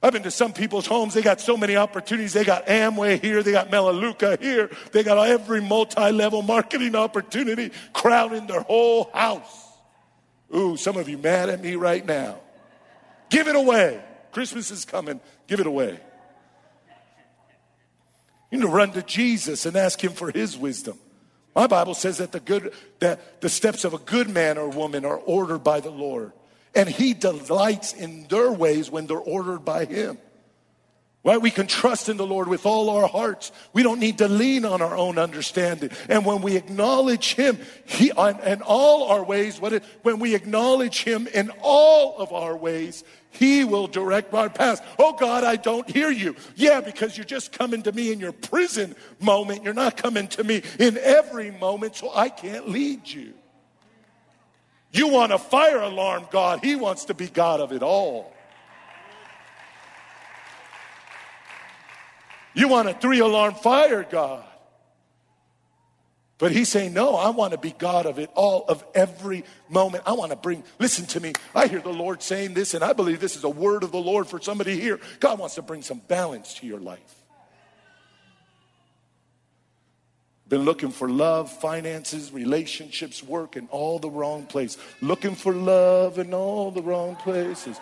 [0.02, 1.12] I've been to some people's homes.
[1.12, 2.32] They got so many opportunities.
[2.32, 3.42] They got Amway here.
[3.42, 4.70] They got Melaleuca here.
[4.92, 9.69] They got every multi-level marketing opportunity crowding their whole house.
[10.54, 12.38] Ooh, some of you mad at me right now.
[13.28, 14.02] Give it away.
[14.32, 15.20] Christmas is coming.
[15.46, 15.98] Give it away.
[18.50, 20.98] You need to run to Jesus and ask him for his wisdom.
[21.54, 25.04] My Bible says that the good that the steps of a good man or woman
[25.04, 26.32] are ordered by the Lord.
[26.74, 30.18] And he delights in their ways when they're ordered by him.
[31.22, 31.40] Right?
[31.40, 33.52] We can trust in the Lord with all our hearts.
[33.74, 35.90] We don't need to lean on our own understanding.
[36.08, 41.04] And when we acknowledge Him, He, in all our ways, what it, when we acknowledge
[41.04, 44.80] Him in all of our ways, He will direct our paths.
[44.98, 46.36] Oh God, I don't hear you.
[46.56, 49.62] Yeah, because you're just coming to me in your prison moment.
[49.62, 53.34] You're not coming to me in every moment, so I can't lead you.
[54.90, 56.60] You want a fire alarm, God.
[56.64, 58.32] He wants to be God of it all.
[62.54, 64.44] You want a three alarm fire, God.
[66.38, 70.04] But he's saying, No, I want to be God of it all, of every moment.
[70.06, 71.34] I want to bring, listen to me.
[71.54, 74.00] I hear the Lord saying this, and I believe this is a word of the
[74.00, 74.98] Lord for somebody here.
[75.20, 77.14] God wants to bring some balance to your life.
[80.48, 84.78] Been looking for love, finances, relationships, work in all the wrong place.
[85.00, 87.78] Looking for love in all the wrong places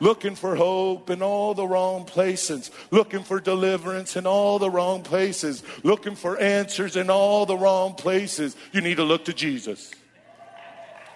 [0.00, 5.02] looking for hope in all the wrong places, looking for deliverance in all the wrong
[5.02, 8.56] places, looking for answers in all the wrong places.
[8.72, 9.92] You need to look to Jesus.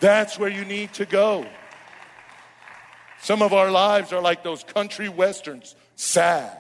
[0.00, 1.46] That's where you need to go.
[3.20, 6.56] Some of our lives are like those country westerns, sad.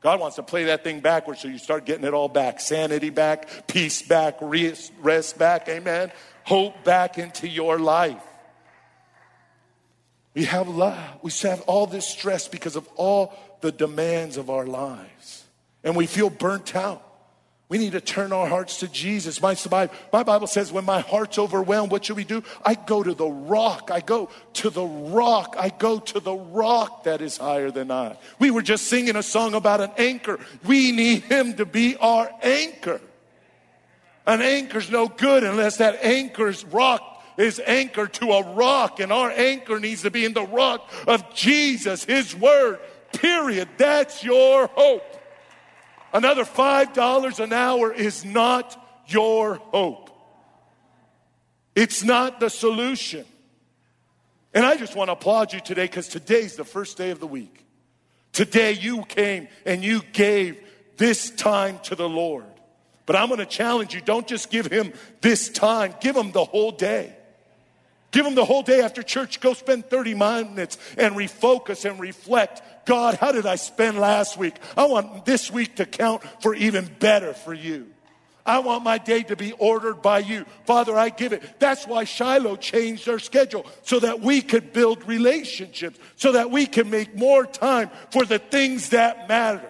[0.00, 3.10] God wants to play that thing backwards so you start getting it all back sanity
[3.10, 6.12] back, peace back, rest back, amen.
[6.44, 8.22] Hope back into your life.
[10.34, 10.98] We have love.
[11.22, 15.44] we have all this stress because of all the demands of our lives.
[15.84, 17.06] And we feel burnt out.
[17.68, 19.40] We need to turn our hearts to Jesus.
[19.40, 19.56] My,
[20.12, 22.42] my Bible says, when my heart's overwhelmed, what should we do?
[22.64, 23.90] I go to the rock.
[23.90, 25.56] I go to the rock.
[25.58, 28.18] I go to the rock that is higher than I.
[28.38, 30.38] We were just singing a song about an anchor.
[30.66, 33.00] We need him to be our anchor.
[34.26, 39.30] An anchor's no good unless that anchor's rock is anchored to a rock, and our
[39.30, 42.78] anchor needs to be in the rock of Jesus, His Word.
[43.12, 43.68] Period.
[43.76, 45.04] That's your hope.
[46.12, 50.10] Another $5 an hour is not your hope.
[51.74, 53.24] It's not the solution.
[54.54, 57.26] And I just want to applaud you today because today's the first day of the
[57.26, 57.64] week.
[58.32, 60.58] Today you came and you gave
[60.98, 62.44] this time to the Lord.
[63.06, 66.44] But I'm going to challenge you don't just give him this time, give him the
[66.44, 67.16] whole day.
[68.12, 69.40] Give them the whole day after church.
[69.40, 72.62] Go spend 30 minutes and refocus and reflect.
[72.84, 74.54] God, how did I spend last week?
[74.76, 77.88] I want this week to count for even better for you.
[78.44, 80.44] I want my day to be ordered by you.
[80.66, 81.42] Father, I give it.
[81.58, 86.66] That's why Shiloh changed their schedule so that we could build relationships, so that we
[86.66, 89.68] can make more time for the things that matter.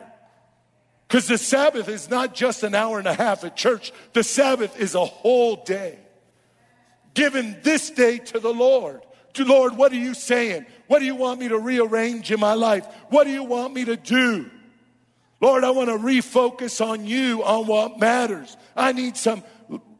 [1.07, 4.80] Because the Sabbath is not just an hour and a half at church, the Sabbath
[4.80, 5.99] is a whole day
[7.15, 9.03] given this day to the Lord.
[9.35, 10.67] To Lord, what are you saying?
[10.87, 12.87] What do you want me to rearrange in my life?
[13.09, 14.51] What do you want me to do?
[15.41, 18.57] Lord, I want to refocus on you, on what matters.
[18.77, 19.43] I need some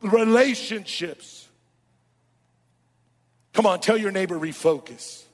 [0.03, 1.49] relationships.
[3.53, 5.25] Come on, tell your neighbor refocus,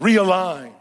[0.00, 0.72] realign.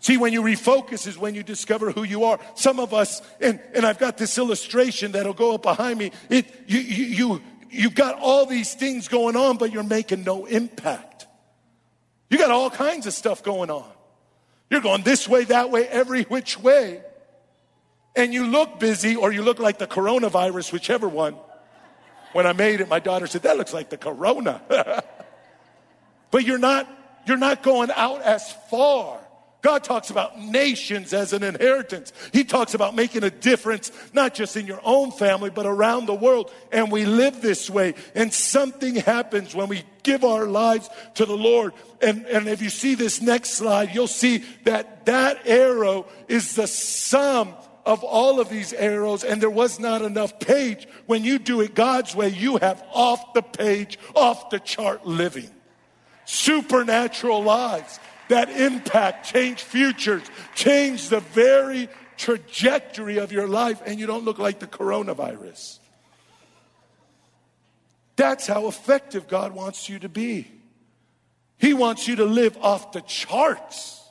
[0.00, 2.38] See, when you refocus is when you discover who you are.
[2.54, 6.12] Some of us, and, and I've got this illustration that'll go up behind me.
[6.30, 7.42] It, you, you, you,
[7.76, 11.26] you've got all these things going on, but you're making no impact.
[12.30, 13.90] You got all kinds of stuff going on.
[14.70, 17.02] You're going this way, that way, every which way.
[18.16, 21.36] And you look busy or you look like the coronavirus, whichever one.
[22.32, 24.62] When I made it, my daughter said, that looks like the corona.
[26.30, 26.88] but you're not,
[27.26, 29.20] you're not going out as far.
[29.62, 32.12] God talks about nations as an inheritance.
[32.32, 36.14] He talks about making a difference, not just in your own family, but around the
[36.14, 36.52] world.
[36.70, 37.94] And we live this way.
[38.14, 41.72] And something happens when we give our lives to the Lord.
[42.00, 46.68] And, and if you see this next slide, you'll see that that arrow is the
[46.68, 47.54] sum
[47.86, 50.88] of all of these arrows, and there was not enough page.
[51.06, 55.48] When you do it God's way, you have off the page, off the chart living.
[56.24, 60.22] Supernatural lives that impact, change futures,
[60.54, 65.78] change the very trajectory of your life, and you don't look like the coronavirus.
[68.16, 70.50] That's how effective God wants you to be.
[71.58, 74.02] He wants you to live off the charts,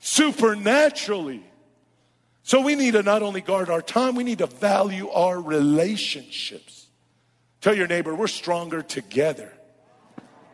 [0.00, 1.42] supernaturally.
[2.42, 6.86] So we need to not only guard our time, we need to value our relationships.
[7.60, 9.52] Tell your neighbor, we're stronger together.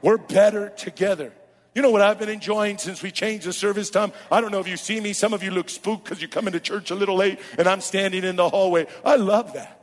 [0.03, 1.33] We're better together.
[1.75, 4.13] You know what I've been enjoying since we changed the service time?
[4.33, 5.13] I don't know if you see me.
[5.13, 7.81] Some of you look spooked because you come into church a little late and I'm
[7.81, 8.87] standing in the hallway.
[9.05, 9.81] I love that.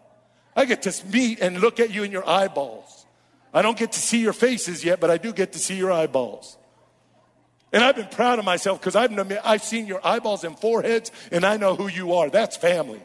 [0.56, 3.06] I get to meet and look at you in your eyeballs.
[3.54, 5.92] I don't get to see your faces yet, but I do get to see your
[5.92, 6.58] eyeballs.
[7.72, 9.12] And I've been proud of myself because I've,
[9.46, 12.30] I've seen your eyeballs and foreheads and I know who you are.
[12.30, 13.02] That's family.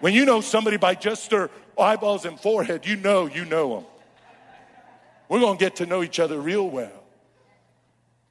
[0.00, 3.84] When you know somebody by just their eyeballs and forehead, you know you know them.
[5.28, 7.03] We're going to get to know each other real well.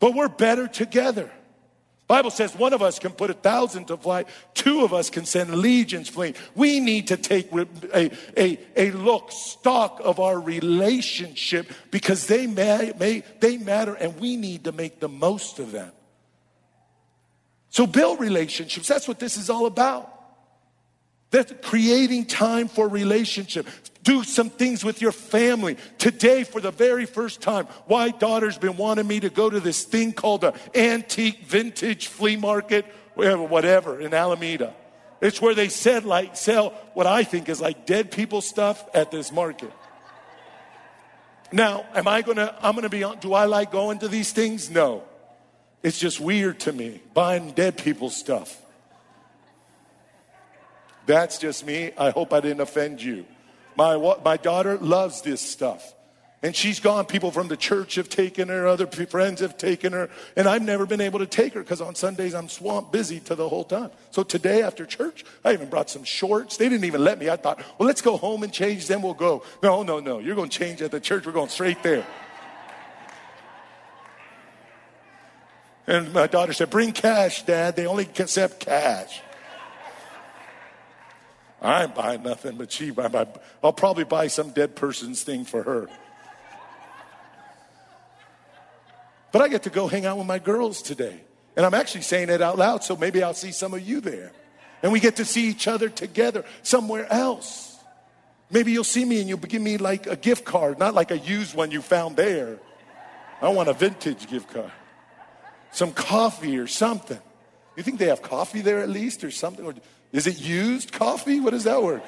[0.03, 1.31] But we're better together.
[2.07, 5.23] Bible says one of us can put a thousand to flight, two of us can
[5.23, 6.35] send legions fleeing.
[6.55, 12.91] We need to take a, a, a look, stock of our relationship because they, may,
[12.99, 15.93] may, they matter and we need to make the most of them.
[17.69, 18.89] So build relationships.
[18.89, 20.12] That's what this is all about.
[21.33, 23.65] That's creating time for relationship.
[24.03, 25.77] Do some things with your family.
[25.97, 29.83] Today, for the very first time, my daughter's been wanting me to go to this
[29.83, 34.75] thing called an antique vintage flea market, whatever, in Alameda.
[35.21, 39.09] It's where they said like sell what I think is like dead people stuff at
[39.09, 39.73] this market.
[41.51, 44.69] Now, am I gonna, I'm gonna be on, do I like going to these things?
[44.69, 45.03] No.
[45.81, 48.62] It's just weird to me, buying dead people stuff.
[51.05, 51.91] That's just me.
[51.97, 53.25] I hope I didn't offend you.
[53.75, 55.93] My, my daughter loves this stuff.
[56.43, 57.05] And she's gone.
[57.05, 60.85] People from the church have taken her, other friends have taken her, and I've never
[60.85, 63.91] been able to take her because on Sundays I'm swamped busy to the whole time.
[64.11, 66.57] So today after church, I even brought some shorts.
[66.57, 67.29] They didn't even let me.
[67.29, 69.43] I thought, well, let's go home and change, then we'll go.
[69.63, 70.19] No, no, no.
[70.19, 71.25] You're going to change at the church.
[71.25, 72.05] We're going straight there.
[75.87, 77.77] And my daughter said, bring cash, Dad.
[77.77, 79.21] They only accept cash.
[81.63, 82.91] I ain't buying nothing but she.
[83.63, 85.87] I'll probably buy some dead person's thing for her.
[89.31, 91.21] But I get to go hang out with my girls today.
[91.55, 94.31] And I'm actually saying it out loud, so maybe I'll see some of you there.
[94.81, 97.77] And we get to see each other together somewhere else.
[98.51, 101.17] Maybe you'll see me and you'll give me like a gift card, not like a
[101.17, 102.59] used one you found there.
[103.41, 104.71] I want a vintage gift card.
[105.71, 107.19] Some coffee or something.
[107.75, 109.65] You think they have coffee there at least or something?
[109.65, 109.73] Or
[110.13, 111.39] is it used coffee?
[111.39, 112.03] What does that work?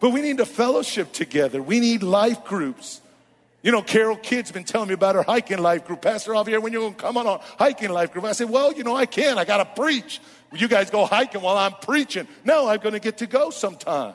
[0.00, 1.62] but we need to fellowship together.
[1.62, 3.02] We need life groups.
[3.62, 6.00] You know, Carol Kidd's been telling me about her hiking life group.
[6.00, 8.24] Pastor Javier, when you to come on a hiking life group?
[8.24, 9.36] I said, well, you know, I can.
[9.36, 10.20] I got to preach.
[10.54, 12.26] You guys go hiking while I'm preaching.
[12.44, 14.14] No, I'm to get to go sometime.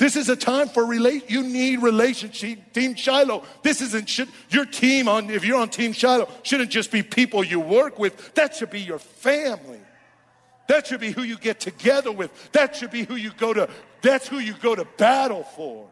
[0.00, 1.30] This is a time for relate.
[1.30, 2.72] You need relationship.
[2.72, 3.44] Team Shiloh.
[3.62, 5.28] This isn't should, your team on.
[5.28, 8.32] If you're on Team Shiloh, shouldn't just be people you work with.
[8.32, 9.78] That should be your family.
[10.68, 12.30] That should be who you get together with.
[12.52, 13.68] That should be who you go to.
[14.00, 15.86] That's who you go to battle for.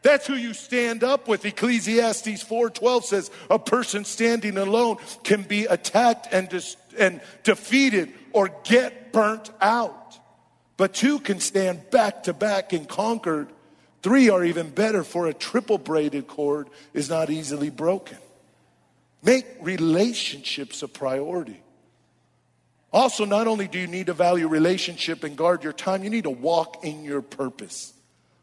[0.00, 1.44] That's who you stand up with.
[1.44, 8.48] Ecclesiastes 4:12 says a person standing alone can be attacked and, dis- and defeated or
[8.64, 10.01] get burnt out.
[10.82, 13.46] But two can stand back to back and conquered.
[14.02, 18.18] Three are even better, for a triple braided cord is not easily broken.
[19.22, 21.62] Make relationships a priority.
[22.92, 26.24] Also, not only do you need to value relationship and guard your time, you need
[26.24, 27.92] to walk in your purpose.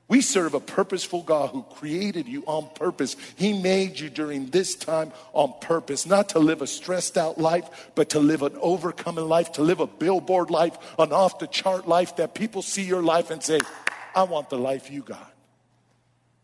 [0.10, 3.16] We serve a purposeful God who created you on purpose.
[3.36, 7.92] He made you during this time on purpose, not to live a stressed out life,
[7.94, 11.88] but to live an overcoming life, to live a billboard life, an off the chart
[11.88, 13.60] life that people see your life and say,
[14.16, 15.32] I want the life you got.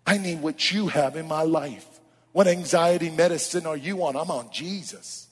[0.05, 1.87] I need what you have in my life.
[2.33, 4.15] What anxiety medicine are you on?
[4.15, 5.27] I'm on Jesus.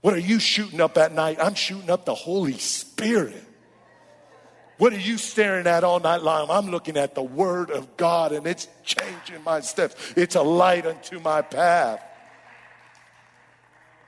[0.00, 1.36] What are you shooting up at night?
[1.38, 3.44] I'm shooting up the Holy Spirit.
[4.80, 6.48] What are you staring at all night long?
[6.50, 9.94] I'm looking at the Word of God and it's changing my steps.
[10.16, 12.02] It's a light unto my path.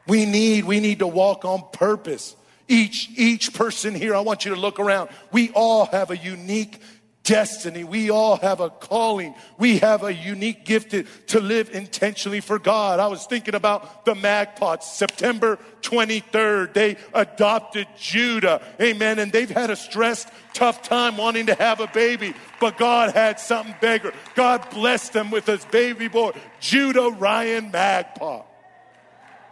[0.07, 2.35] We need, we need to walk on purpose.
[2.69, 5.11] Each, each person here, I want you to look around.
[5.31, 6.81] We all have a unique
[7.25, 7.85] destiny.
[7.85, 9.35] We all have a calling.
[9.59, 10.95] We have a unique gift
[11.29, 13.01] to live intentionally for God.
[13.01, 16.75] I was thinking about the Magpots, September 23rd.
[16.75, 18.63] They adopted Judah.
[18.81, 19.19] Amen.
[19.19, 23.39] And they've had a stressed, tough time wanting to have a baby, but God had
[23.39, 24.13] something bigger.
[24.35, 28.45] God blessed them with his baby boy, Judah Ryan Magpot.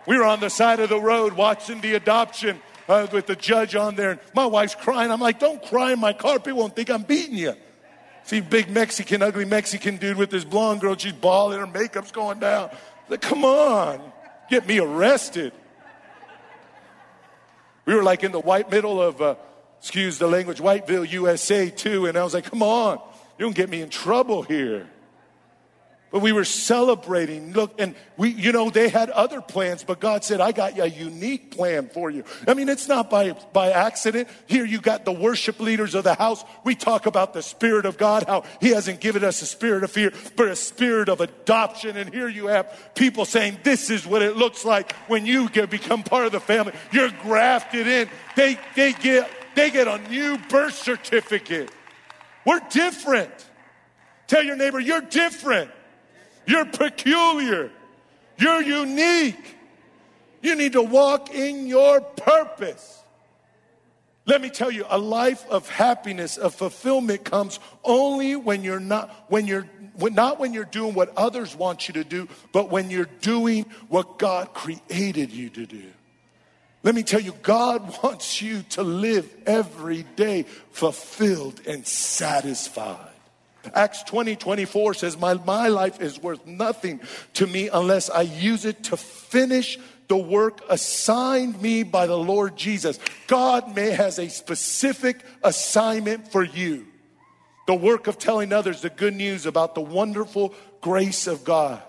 [0.07, 3.75] We were on the side of the road watching the adoption uh, with the judge
[3.75, 4.13] on there.
[4.13, 5.11] And my wife's crying.
[5.11, 6.39] I'm like, don't cry in my car.
[6.39, 7.55] People won't think I'm beating you.
[8.25, 10.97] See, big Mexican, ugly Mexican dude with this blonde girl.
[10.97, 11.59] She's bawling.
[11.59, 12.71] Her makeup's going down.
[13.09, 14.01] Like, come on,
[14.49, 15.53] get me arrested.
[17.87, 19.35] We were like in the white middle of, uh,
[19.81, 22.07] excuse the language, Whiteville, USA, too.
[22.07, 23.01] And I was like, come on,
[23.39, 24.87] you don't get me in trouble here.
[26.11, 27.53] But we were celebrating.
[27.53, 30.91] Look, and we, you know, they had other plans, but God said, I got a
[30.91, 32.25] unique plan for you.
[32.49, 34.29] I mean, it's not by, by accident.
[34.47, 36.45] Here you got the worship leaders of the house.
[36.65, 39.93] We talk about the Spirit of God, how He hasn't given us a spirit of
[39.93, 41.97] fear, but a spirit of adoption.
[41.97, 45.71] And here you have people saying, This is what it looks like when you get,
[45.71, 46.73] become part of the family.
[46.91, 48.09] You're grafted in.
[48.35, 51.71] They, they, get, they get a new birth certificate.
[52.45, 53.31] We're different.
[54.27, 55.71] Tell your neighbor, you're different.
[56.47, 57.71] You're peculiar.
[58.39, 59.57] You're unique.
[60.43, 63.03] You need to walk in your purpose.
[64.27, 69.27] Let me tell you, a life of happiness, of fulfillment comes only when you're not,
[69.29, 69.69] when you're,
[69.99, 74.19] not when you're doing what others want you to do, but when you're doing what
[74.19, 75.85] God created you to do.
[76.83, 83.10] Let me tell you, God wants you to live every day fulfilled and satisfied.
[83.75, 87.01] Acts 20, 24 says, my, my life is worth nothing
[87.35, 92.57] to me unless I use it to finish the work assigned me by the Lord
[92.57, 92.99] Jesus.
[93.29, 96.89] God may has a specific assignment for you.
[97.69, 101.81] The work of telling others the good news about the wonderful grace of God.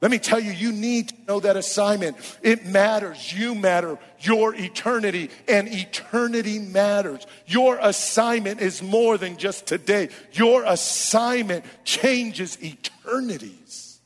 [0.00, 2.16] Let me tell you, you need to know that assignment.
[2.42, 3.32] It matters.
[3.32, 3.98] You matter.
[4.20, 7.26] Your eternity and eternity matters.
[7.46, 10.10] Your assignment is more than just today.
[10.32, 13.98] Your assignment changes eternities.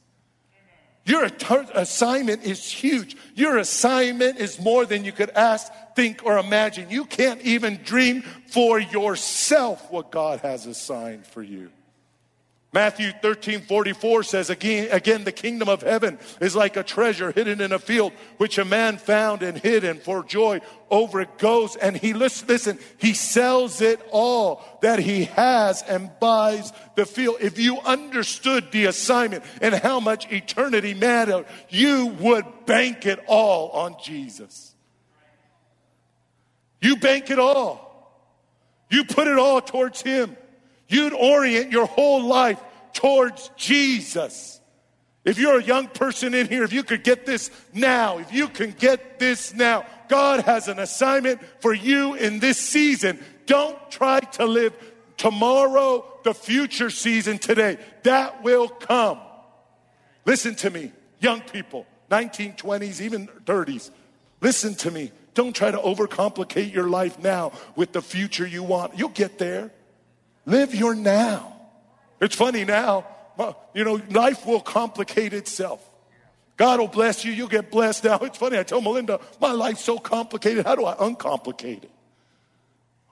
[1.05, 1.25] Your
[1.75, 3.17] assignment is huge.
[3.35, 6.89] Your assignment is more than you could ask, think, or imagine.
[6.91, 11.71] You can't even dream for yourself what God has assigned for you.
[12.75, 17.61] Matthew 13, 44 says, again, again, the kingdom of heaven is like a treasure hidden
[17.61, 21.77] in a field, which a man found and hid, and for joy over it goes.
[21.77, 27.37] And he, listen, listen, he sells it all that he has and buys the field.
[27.43, 33.69] If you understood the assignment and how much eternity mattered, you would bank it all
[33.69, 34.75] on Jesus.
[36.81, 37.93] You bank it all.
[38.91, 40.39] You put it all towards him
[40.93, 42.61] you'd orient your whole life
[42.93, 44.61] towards Jesus.
[45.25, 48.49] If you're a young person in here, if you could get this now, if you
[48.49, 53.21] can get this now, God has an assignment for you in this season.
[53.47, 54.75] Don't try to live
[55.17, 57.79] tomorrow, the future season today.
[58.03, 59.21] That will come.
[60.25, 63.91] Listen to me, young people, 1920s, even 30s.
[64.41, 65.13] Listen to me.
[65.35, 68.99] Don't try to overcomplicate your life now with the future you want.
[68.99, 69.71] You'll get there.
[70.45, 71.57] Live your now.
[72.21, 73.07] It's funny now,
[73.75, 75.81] you know, life will complicate itself.
[76.57, 78.19] God will bless you, you'll get blessed now.
[78.23, 80.67] It's funny, I tell Melinda, my life's so complicated.
[80.67, 81.91] How do I uncomplicate it?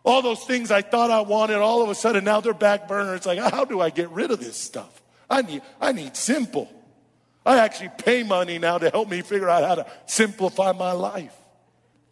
[0.05, 3.15] All those things I thought I wanted, all of a sudden now they're back burner.
[3.15, 5.03] It's like, how do I get rid of this stuff?
[5.29, 6.71] I need, I need simple.
[7.45, 11.35] I actually pay money now to help me figure out how to simplify my life.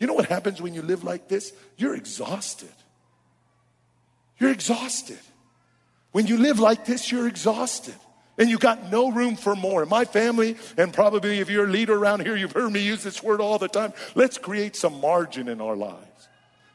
[0.01, 1.53] You know what happens when you live like this?
[1.77, 2.73] You're exhausted.
[4.39, 5.18] You're exhausted.
[6.12, 7.95] When you live like this, you're exhausted.
[8.39, 9.84] And you got no room for more.
[9.84, 13.22] My family, and probably if you're a leader around here, you've heard me use this
[13.22, 13.93] word all the time.
[14.14, 16.05] Let's create some margin in our lives.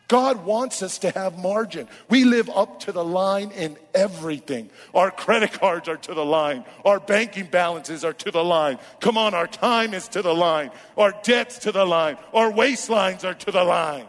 [0.09, 1.87] God wants us to have margin.
[2.09, 4.69] We live up to the line in everything.
[4.93, 6.65] Our credit cards are to the line.
[6.83, 8.77] Our banking balances are to the line.
[8.99, 10.71] Come on, our time is to the line.
[10.97, 12.17] Our debts to the line.
[12.33, 14.05] Our waistlines are to the line.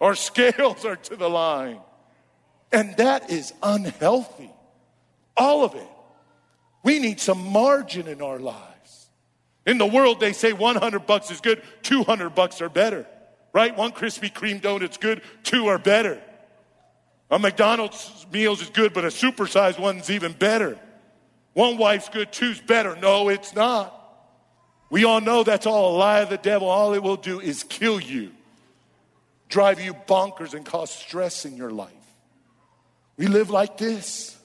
[0.00, 1.78] Our scales are to the line.
[2.74, 4.50] And that is unhealthy.
[5.36, 5.88] All of it.
[6.82, 9.08] We need some margin in our lives.
[9.66, 13.06] In the world, they say 100 bucks is good, 200 bucks are better
[13.54, 13.74] right?
[13.74, 16.20] One Krispy Kreme donut's good, two are better.
[17.30, 20.78] A McDonald's meals is good, but a supersized one's even better.
[21.54, 22.96] One wife's good, two's better.
[22.96, 24.00] No, it's not.
[24.90, 26.68] We all know that's all a lie of the devil.
[26.68, 28.32] All it will do is kill you,
[29.48, 31.92] drive you bonkers, and cause stress in your life.
[33.16, 34.36] We live like this.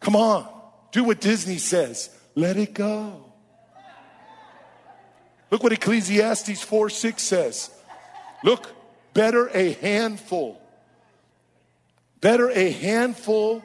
[0.00, 0.48] Come on,
[0.92, 2.10] do what Disney says.
[2.34, 3.24] Let it go.
[5.50, 7.70] Look what Ecclesiastes 4 6 says.
[8.44, 8.70] Look,
[9.14, 10.60] better a handful.
[12.20, 13.64] Better a handful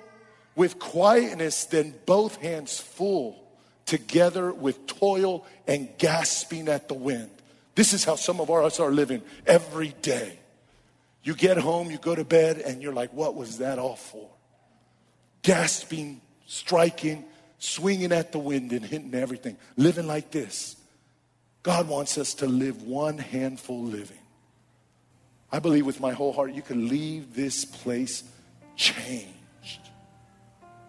[0.56, 3.44] with quietness than both hands full
[3.86, 7.30] together with toil and gasping at the wind.
[7.76, 10.40] This is how some of us are living every day.
[11.24, 14.30] You get home, you go to bed, and you're like, what was that all for?
[15.42, 17.24] Gasping, striking,
[17.60, 19.58] swinging at the wind and hitting everything.
[19.78, 20.76] Living like this.
[21.64, 24.18] God wants us to live one handful living.
[25.50, 28.24] I believe with my whole heart you can leave this place
[28.76, 29.90] changed.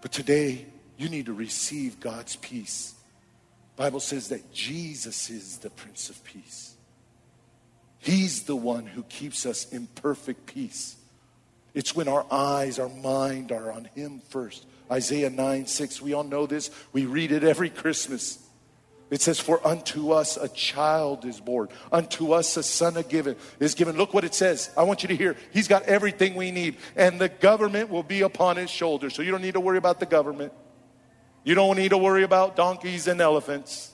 [0.01, 0.66] But today,
[0.97, 2.95] you need to receive God's peace.
[3.76, 6.74] Bible says that Jesus is the Prince of Peace.
[8.05, 10.95] He's the one who keeps us in perfect peace.
[11.73, 14.67] It's when our eyes, our mind are on Him first.
[14.93, 16.71] Isaiah 9 6, we all know this.
[16.93, 18.39] We read it every Christmas.
[19.11, 23.97] It says, For unto us a child is born, unto us a son is given.
[23.97, 24.69] Look what it says.
[24.77, 25.35] I want you to hear.
[25.51, 29.15] He's got everything we need, and the government will be upon his shoulders.
[29.15, 30.53] So you don't need to worry about the government.
[31.43, 33.93] You don't need to worry about donkeys and elephants,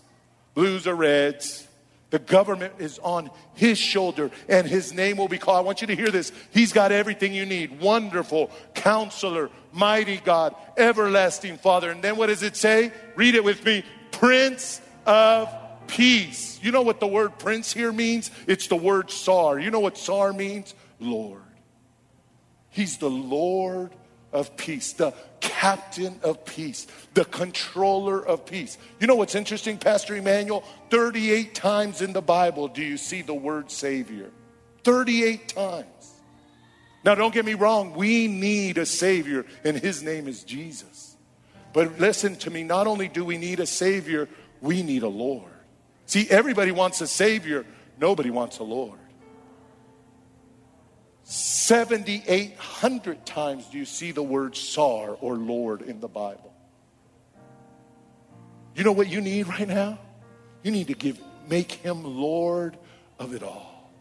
[0.54, 1.68] blues or reds.
[2.10, 5.58] The government is on his shoulder and his name will be called.
[5.58, 6.32] I want you to hear this.
[6.50, 7.80] He's got everything you need.
[7.80, 11.90] Wonderful counselor, mighty God, everlasting Father.
[11.90, 12.92] And then what does it say?
[13.14, 13.84] Read it with me.
[14.10, 15.48] Prince of
[15.86, 16.58] peace.
[16.62, 18.30] You know what the word prince here means?
[18.46, 19.58] It's the word sar.
[19.58, 20.74] You know what sar means?
[20.98, 21.42] Lord.
[22.70, 23.94] He's the Lord
[24.32, 28.78] of peace, the captain of peace, the controller of peace.
[29.00, 30.64] You know what's interesting, Pastor Emmanuel?
[30.90, 34.30] 38 times in the Bible do you see the word Savior.
[34.84, 35.86] 38 times.
[37.04, 41.16] Now, don't get me wrong, we need a Savior, and His name is Jesus.
[41.72, 44.28] But listen to me, not only do we need a Savior,
[44.60, 45.50] we need a Lord.
[46.06, 47.64] See, everybody wants a Savior,
[47.98, 48.98] nobody wants a Lord.
[51.30, 56.52] 7,800 times do you see the word Sar or Lord in the Bible.
[58.74, 60.00] You know what you need right now?
[60.64, 62.76] You need to give, make him Lord
[63.20, 63.92] of it all.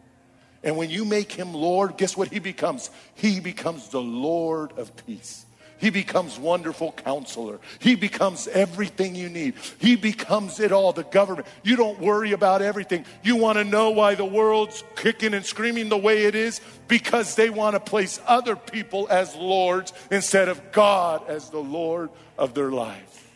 [0.64, 2.90] And when you make him Lord, guess what he becomes?
[3.14, 5.46] He becomes the Lord of peace.
[5.80, 7.58] He becomes wonderful counselor.
[7.78, 9.54] He becomes everything you need.
[9.78, 11.46] He becomes it all, the government.
[11.62, 13.06] You don't worry about everything.
[13.22, 16.60] You want to know why the world's kicking and screaming the way it is?
[16.86, 22.10] Because they want to place other people as lords instead of God as the Lord
[22.36, 23.30] of their life.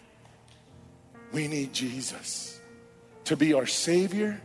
[1.33, 2.61] We need Jesus
[3.25, 4.39] to be our Savior,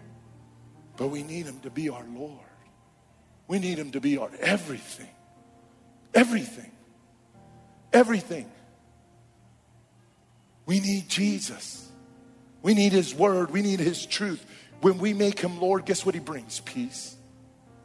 [0.95, 2.39] but we need Him to be our Lord.
[3.49, 5.09] We need Him to be our everything.
[6.13, 6.71] Everything.
[7.91, 8.49] Everything.
[10.65, 11.89] We need Jesus.
[12.61, 13.51] We need His Word.
[13.51, 14.45] We need His truth.
[14.81, 16.59] When we make Him Lord, guess what He brings?
[16.59, 17.15] Peace.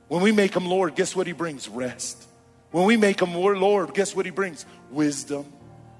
[0.09, 1.69] When we make Him Lord, guess what He brings?
[1.69, 2.23] Rest.
[2.71, 4.67] When we make Him Lord, guess what He brings?
[4.91, 5.47] Wisdom.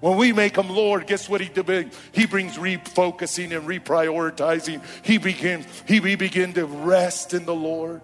[0.01, 1.99] When we make Him Lord, guess what He brings?
[2.13, 4.83] He brings refocusing and reprioritizing.
[5.03, 8.03] He begins, he, we begin to rest in the Lord.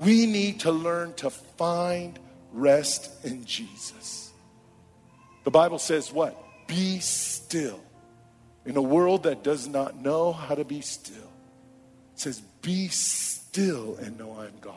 [0.00, 2.18] We need to learn to find
[2.52, 4.23] rest in Jesus.
[5.44, 6.36] The Bible says what?
[6.66, 7.80] Be still.
[8.64, 11.30] In a world that does not know how to be still,
[12.14, 14.74] it says, Be still and know I'm God.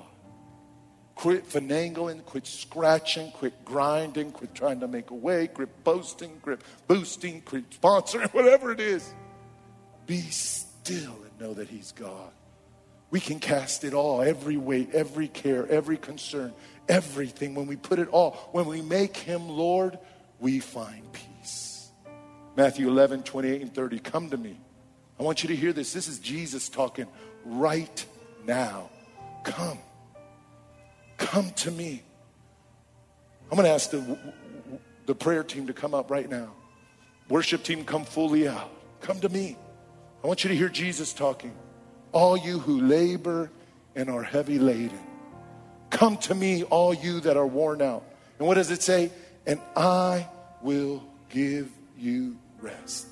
[1.15, 6.61] Quit finagling, quit scratching, quit grinding, quit trying to make a way, quit boasting, quit
[6.88, 9.13] boosting, quit sponsoring, whatever it is.
[10.05, 12.32] Be still and know that He's God.
[13.09, 16.53] We can cast it all, every weight, every care, every concern,
[16.89, 17.55] everything.
[17.55, 19.97] When we put it all, when we make Him Lord,
[20.40, 21.90] we find peace.
[22.56, 24.00] Matthew 11, 28 and 30.
[24.00, 24.60] Come to me.
[25.20, 25.94] I want you to hear this.
[25.94, 27.08] This is Jesus talking
[27.46, 28.06] right
[28.46, 28.90] now.
[29.44, 29.80] Come.
[31.18, 32.04] Come to me.
[33.50, 34.18] I'm going to ask the,
[35.06, 36.54] the prayer team to come up right now.
[37.30, 38.70] Worship team, come fully out.
[39.02, 39.58] Come to me.
[40.24, 41.54] I want you to hear Jesus talking.
[42.12, 43.52] All you who labor
[43.96, 45.00] and are heavy laden,
[45.90, 48.04] come to me, all you that are worn out.
[48.40, 49.12] And what does it say?
[49.48, 50.28] And I
[50.62, 53.08] will give you rest.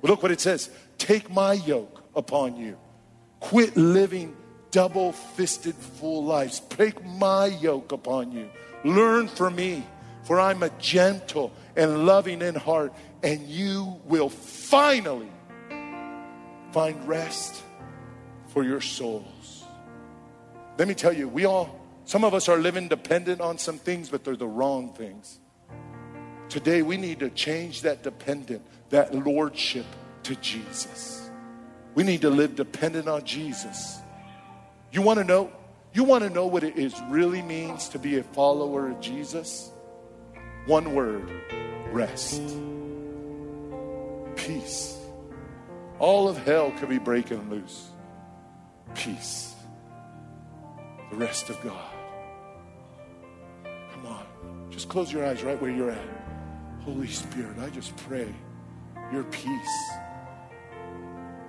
[0.00, 2.78] Well, look what it says Take my yoke upon you.
[3.40, 4.36] Quit living
[4.70, 6.60] double fisted full lives.
[6.70, 8.48] Take my yoke upon you.
[8.84, 9.84] Learn from me,
[10.24, 15.30] for I'm a gentle and loving in heart, and you will finally
[16.72, 17.62] find rest
[18.48, 19.64] for your souls.
[20.78, 24.08] Let me tell you, we all, some of us are living dependent on some things,
[24.08, 25.38] but they're the wrong things.
[26.50, 29.86] Today, we need to change that dependent, that lordship
[30.24, 31.30] to Jesus.
[31.94, 33.98] We need to live dependent on Jesus.
[34.90, 35.52] You want to know?
[35.92, 39.70] You want to know what it is really means to be a follower of Jesus?
[40.66, 41.30] One word
[41.92, 42.42] rest.
[44.34, 44.98] Peace.
[46.00, 47.90] All of hell could be breaking loose.
[48.96, 49.54] Peace.
[51.10, 51.94] The rest of God.
[53.92, 54.26] Come on.
[54.70, 56.19] Just close your eyes right where you're at.
[56.84, 58.32] Holy Spirit, I just pray
[59.12, 59.90] your peace.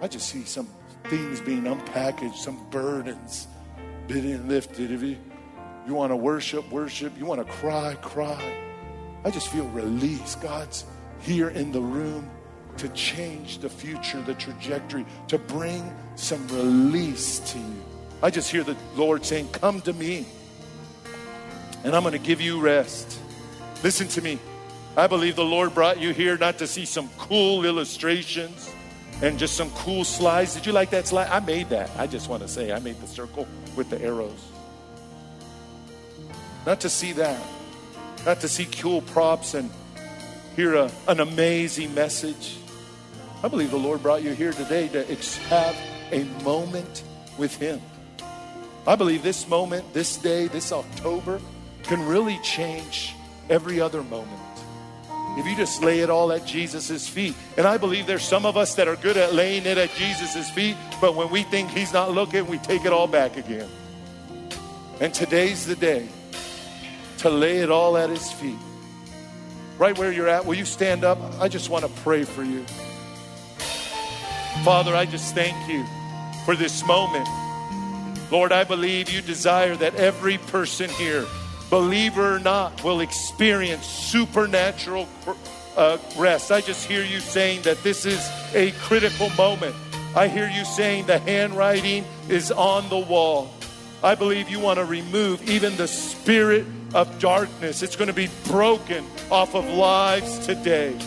[0.01, 0.67] I just see some
[1.05, 3.47] things being unpackaged, some burdens
[4.07, 4.91] being lifted.
[4.91, 5.17] If you,
[5.87, 7.17] you want to worship, worship.
[7.17, 8.57] You want to cry, cry.
[9.23, 10.35] I just feel release.
[10.35, 10.85] God's
[11.21, 12.29] here in the room
[12.77, 17.83] to change the future, the trajectory, to bring some release to you.
[18.23, 20.25] I just hear the Lord saying, Come to me,
[21.83, 23.19] and I'm going to give you rest.
[23.83, 24.39] Listen to me.
[24.97, 28.69] I believe the Lord brought you here not to see some cool illustrations
[29.21, 30.53] and just some cool slides.
[30.53, 31.29] Did you like that slide?
[31.29, 31.89] I made that.
[31.97, 34.43] I just want to say, I made the circle with the arrows.
[36.65, 37.41] Not to see that,
[38.25, 39.71] not to see cool props and
[40.57, 42.57] hear a, an amazing message.
[43.43, 45.05] I believe the Lord brought you here today to
[45.47, 45.75] have
[46.11, 47.03] a moment
[47.37, 47.81] with Him.
[48.85, 51.39] I believe this moment, this day, this October
[51.83, 53.15] can really change
[53.49, 54.50] every other moment
[55.37, 57.35] if you just lay it all at Jesus' feet.
[57.57, 60.49] And I believe there's some of us that are good at laying it at Jesus'
[60.49, 63.69] feet, but when we think He's not looking, we take it all back again.
[64.99, 66.07] And today's the day
[67.19, 68.59] to lay it all at His feet.
[69.77, 71.17] Right where you're at, will you stand up?
[71.39, 72.65] I just want to pray for you.
[74.63, 75.85] Father, I just thank you
[76.45, 77.27] for this moment.
[78.31, 81.25] Lord, I believe you desire that every person here
[81.71, 85.07] believer or not, will experience supernatural
[85.75, 86.51] uh, rest.
[86.51, 89.73] I just hear you saying that this is a critical moment.
[90.13, 93.49] I hear you saying the handwriting is on the wall.
[94.03, 97.81] I believe you want to remove even the spirit of darkness.
[97.81, 100.97] It's going to be broken off of lives today.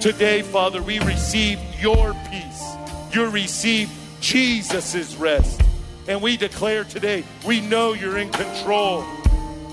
[0.00, 2.64] Today, Father, we receive your peace.
[3.12, 5.62] You receive Jesus' rest.
[6.06, 9.04] And we declare today, we know you're in control.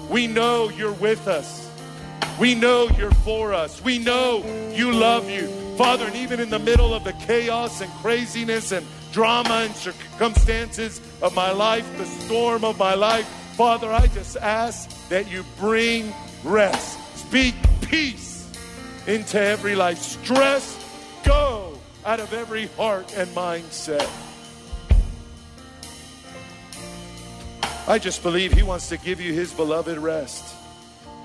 [0.09, 1.69] We know you're with us.
[2.39, 3.81] We know you're for us.
[3.83, 4.43] We know
[4.73, 5.47] you love you.
[5.77, 11.01] Father, and even in the middle of the chaos and craziness and drama and circumstances
[11.21, 13.25] of my life, the storm of my life,
[13.55, 16.99] Father, I just ask that you bring rest.
[17.17, 18.51] Speak peace
[19.07, 19.97] into every life.
[19.97, 20.77] Stress,
[21.23, 24.09] go out of every heart and mindset.
[27.87, 30.55] I just believe He wants to give you His beloved rest.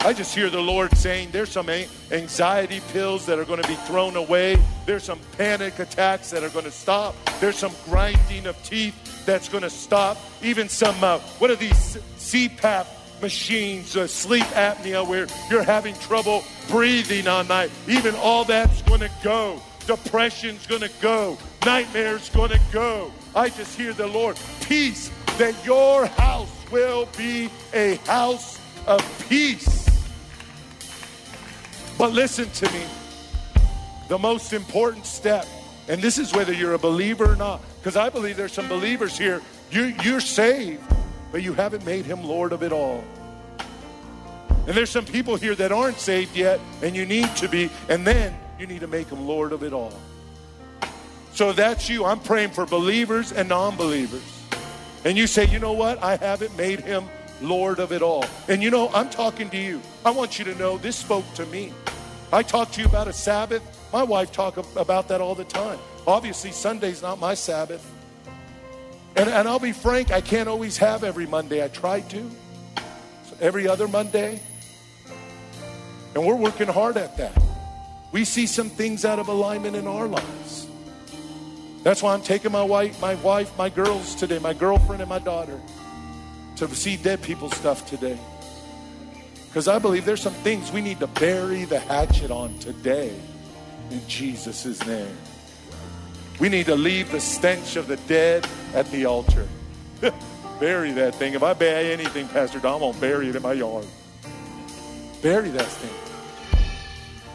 [0.02, 1.68] I just hear the Lord saying there's some
[2.11, 4.56] anxiety pills that are going to be thrown away.
[4.86, 7.14] There's some panic attacks that are going to stop.
[7.38, 10.16] There's some grinding of teeth that's going to stop.
[10.42, 12.86] Even some, uh, what are these CPAP
[13.20, 17.70] machines, uh, sleep apnea, where you're having trouble breathing all night.
[17.86, 19.61] Even all that's going to go.
[19.86, 21.36] Depression's going to go.
[21.66, 23.12] Nightmares going to go.
[23.34, 24.38] I just hear the Lord.
[24.62, 25.11] Peace
[25.41, 29.88] that your house will be a house of peace.
[31.97, 32.84] But listen to me.
[34.09, 35.47] The most important step,
[35.88, 39.16] and this is whether you're a believer or not, because I believe there's some believers
[39.16, 39.41] here.
[39.70, 40.82] You, you're saved,
[41.32, 43.03] but you haven't made him Lord of it all.
[44.66, 48.07] And there's some people here that aren't saved yet, and you need to be, and
[48.07, 49.95] then you need to make him Lord of it all.
[51.32, 52.05] So that's you.
[52.05, 54.39] I'm praying for believers and non believers
[55.05, 56.03] and you say, you know what?
[56.03, 57.05] I haven't made him
[57.40, 58.24] Lord of it all.
[58.48, 59.80] And you know, I'm talking to you.
[60.05, 61.72] I want you to know this spoke to me.
[62.32, 63.62] I talked to you about a Sabbath.
[63.92, 65.78] My wife talk about that all the time.
[66.07, 67.84] Obviously, Sunday's not my Sabbath.
[69.16, 71.64] And, and I'll be frank, I can't always have every Monday.
[71.64, 72.30] I try to.
[73.24, 74.40] So every other Monday.
[76.14, 77.40] And we're working hard at that.
[78.12, 80.59] We see some things out of alignment in our lives.
[81.82, 85.18] That's why I'm taking my wife, my wife, my girls today, my girlfriend and my
[85.18, 85.58] daughter
[86.56, 88.18] to see dead people stuff today.
[89.46, 93.18] Because I believe there's some things we need to bury the hatchet on today
[93.90, 95.16] in Jesus' name.
[96.38, 99.48] We need to leave the stench of the dead at the altar.
[100.60, 101.34] bury that thing.
[101.34, 103.86] If I bury anything, Pastor Don, I'm going to bury it in my yard.
[105.22, 106.60] Bury that thing.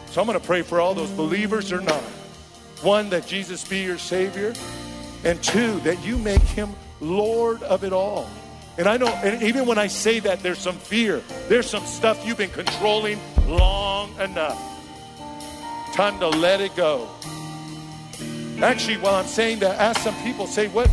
[0.06, 2.02] So I'm going to pray for all those believers or not.
[2.82, 4.52] One, that Jesus be your Savior.
[5.24, 6.70] And two, that you make him
[7.00, 8.28] Lord of it all.
[8.78, 11.22] And I know, and even when I say that, there's some fear.
[11.48, 14.60] There's some stuff you've been controlling long enough.
[15.94, 17.08] Time to let it go.
[18.62, 20.90] Actually, while I'm saying that, ask some people, say, what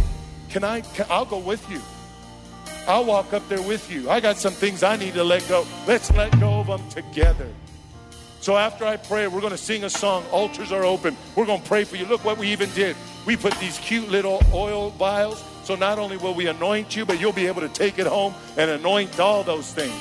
[0.49, 1.81] can I, can, I'll go with you.
[2.87, 4.09] I'll walk up there with you.
[4.09, 5.65] I got some things I need to let go.
[5.87, 7.49] Let's let go of them together.
[8.43, 10.25] So after I pray, we're going to sing a song.
[10.29, 11.15] Altars are open.
[11.33, 12.05] We're going to pray for you.
[12.05, 12.97] Look what we even did.
[13.25, 15.41] We put these cute little oil vials.
[15.63, 18.33] So not only will we anoint you, but you'll be able to take it home
[18.57, 19.95] and anoint all those things.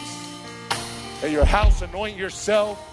[1.23, 2.85] At your house, anoint yourself.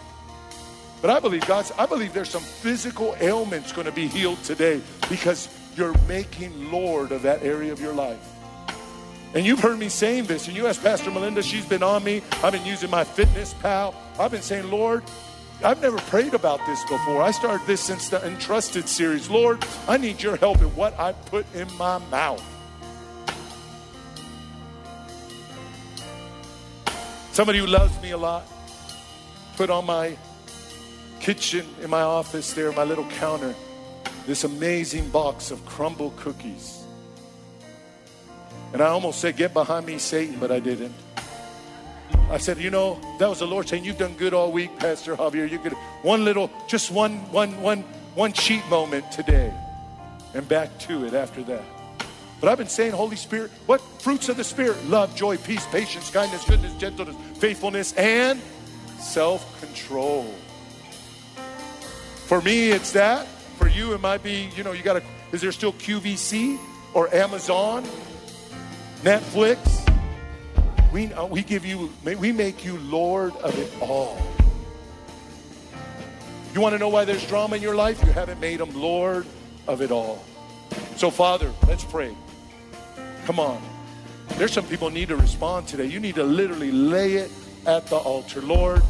[1.01, 4.81] But I believe God's, I believe there's some physical ailments going to be healed today
[5.09, 8.23] because you're making Lord of that area of your life.
[9.33, 12.21] And you've heard me saying this, and you ask Pastor Melinda, she's been on me.
[12.43, 13.95] I've been using MyFitnessPal.
[14.19, 15.03] I've been saying, Lord,
[15.61, 17.21] I've never prayed about this before.
[17.21, 19.29] I started this since the Entrusted series.
[19.29, 22.43] Lord, I need your help in what I put in my mouth.
[27.33, 28.47] Somebody who loves me a lot
[29.57, 30.17] put on my
[31.19, 33.53] kitchen in my office there, my little counter,
[34.25, 36.83] this amazing box of Crumbl cookies.
[38.71, 40.93] And I almost said, Get behind me, Satan, but I didn't.
[42.29, 45.15] I said, You know, that was the Lord saying, You've done good all week, Pastor
[45.15, 45.49] Javier.
[45.49, 45.73] You could,
[46.03, 47.81] one little, just one, one, one,
[48.15, 49.53] one cheat moment today,
[50.33, 51.63] and back to it after that.
[52.39, 54.85] But I've been saying, Holy Spirit, what fruits of the Spirit?
[54.85, 58.39] Love, joy, peace, patience, kindness, goodness, gentleness, faithfulness, and
[58.99, 60.23] self control.
[62.27, 63.27] For me, it's that.
[63.57, 66.57] For you, it might be, you know, you got to, is there still QVC
[66.93, 67.83] or Amazon,
[69.01, 69.88] Netflix?
[70.91, 74.17] We, uh, we give you, we make you Lord of it all.
[76.53, 78.03] You want to know why there's drama in your life?
[78.03, 79.27] You haven't made him Lord
[79.67, 80.23] of it all.
[80.95, 82.15] So, Father, let's pray.
[83.25, 83.61] Come on.
[84.29, 85.85] There's some people need to respond today.
[85.85, 87.31] You need to literally lay it
[87.67, 88.41] at the altar.
[88.41, 88.81] Lord,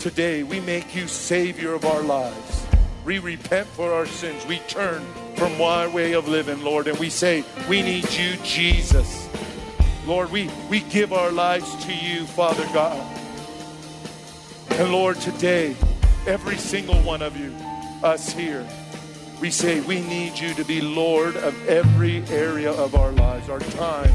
[0.00, 2.66] today we make you Savior of our lives.
[3.04, 4.44] We repent for our sins.
[4.46, 5.04] We turn
[5.36, 9.19] from our way of living, Lord, and we say, We need you, Jesus.
[10.06, 13.00] Lord, we, we give our lives to you, Father God.
[14.70, 15.76] And Lord, today,
[16.26, 17.54] every single one of you,
[18.02, 18.66] us here,
[19.40, 23.60] we say we need you to be Lord of every area of our lives, our
[23.60, 24.14] time,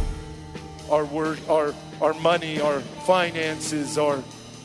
[0.90, 4.18] our work, our, our money, our finances, our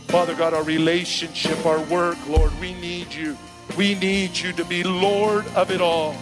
[0.08, 2.52] Father God, our relationship, our work, Lord.
[2.60, 3.36] We need you.
[3.76, 6.16] We need you to be Lord of it all.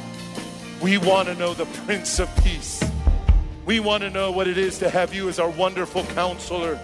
[0.83, 2.88] We want to know the Prince of Peace.
[3.69, 6.81] We want to know what it is to have you as our wonderful counselor,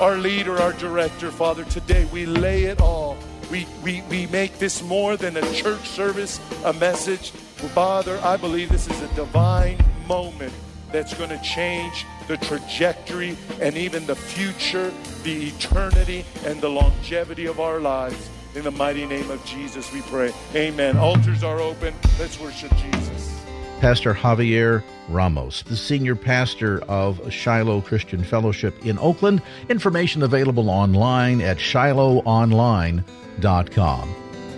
[0.00, 1.66] our leader, our director, Father.
[1.66, 3.18] Today we lay it all.
[3.50, 7.32] We, we, we make this more than a church service, a message.
[7.32, 10.54] Father, I believe this is a divine moment
[10.92, 14.90] that's going to change the trajectory and even the future,
[15.24, 18.30] the eternity, and the longevity of our lives.
[18.54, 20.32] In the mighty name of Jesus, we pray.
[20.54, 20.96] Amen.
[20.96, 21.92] Altars are open.
[22.18, 23.37] Let's worship Jesus.
[23.80, 29.40] Pastor Javier Ramos, the senior pastor of Shiloh Christian Fellowship in Oakland.
[29.68, 34.14] Information available online at shilohonline.com.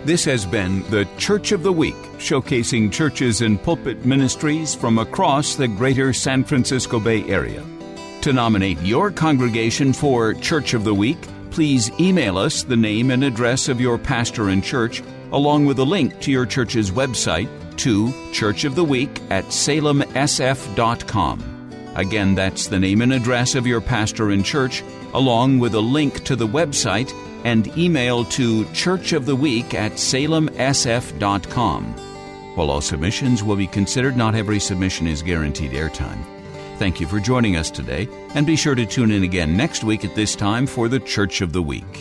[0.07, 5.55] This has been the Church of the Week, showcasing churches and pulpit ministries from across
[5.55, 7.63] the greater San Francisco Bay Area.
[8.23, 11.19] To nominate your congregation for Church of the Week,
[11.51, 15.03] please email us the name and address of your pastor and church,
[15.33, 19.91] along with a link to your church's website to Church of the Week at salemsf.com.
[21.97, 26.25] Again, that's the name and address of your pastor and church, along with a link
[26.25, 27.13] to the website
[27.45, 31.85] and email to churchoftheweek at salemsf.com.
[32.57, 36.25] While all submissions will be considered, not every submission is guaranteed airtime.
[36.79, 40.05] Thank you for joining us today, and be sure to tune in again next week
[40.05, 42.01] at this time for the Church of the Week.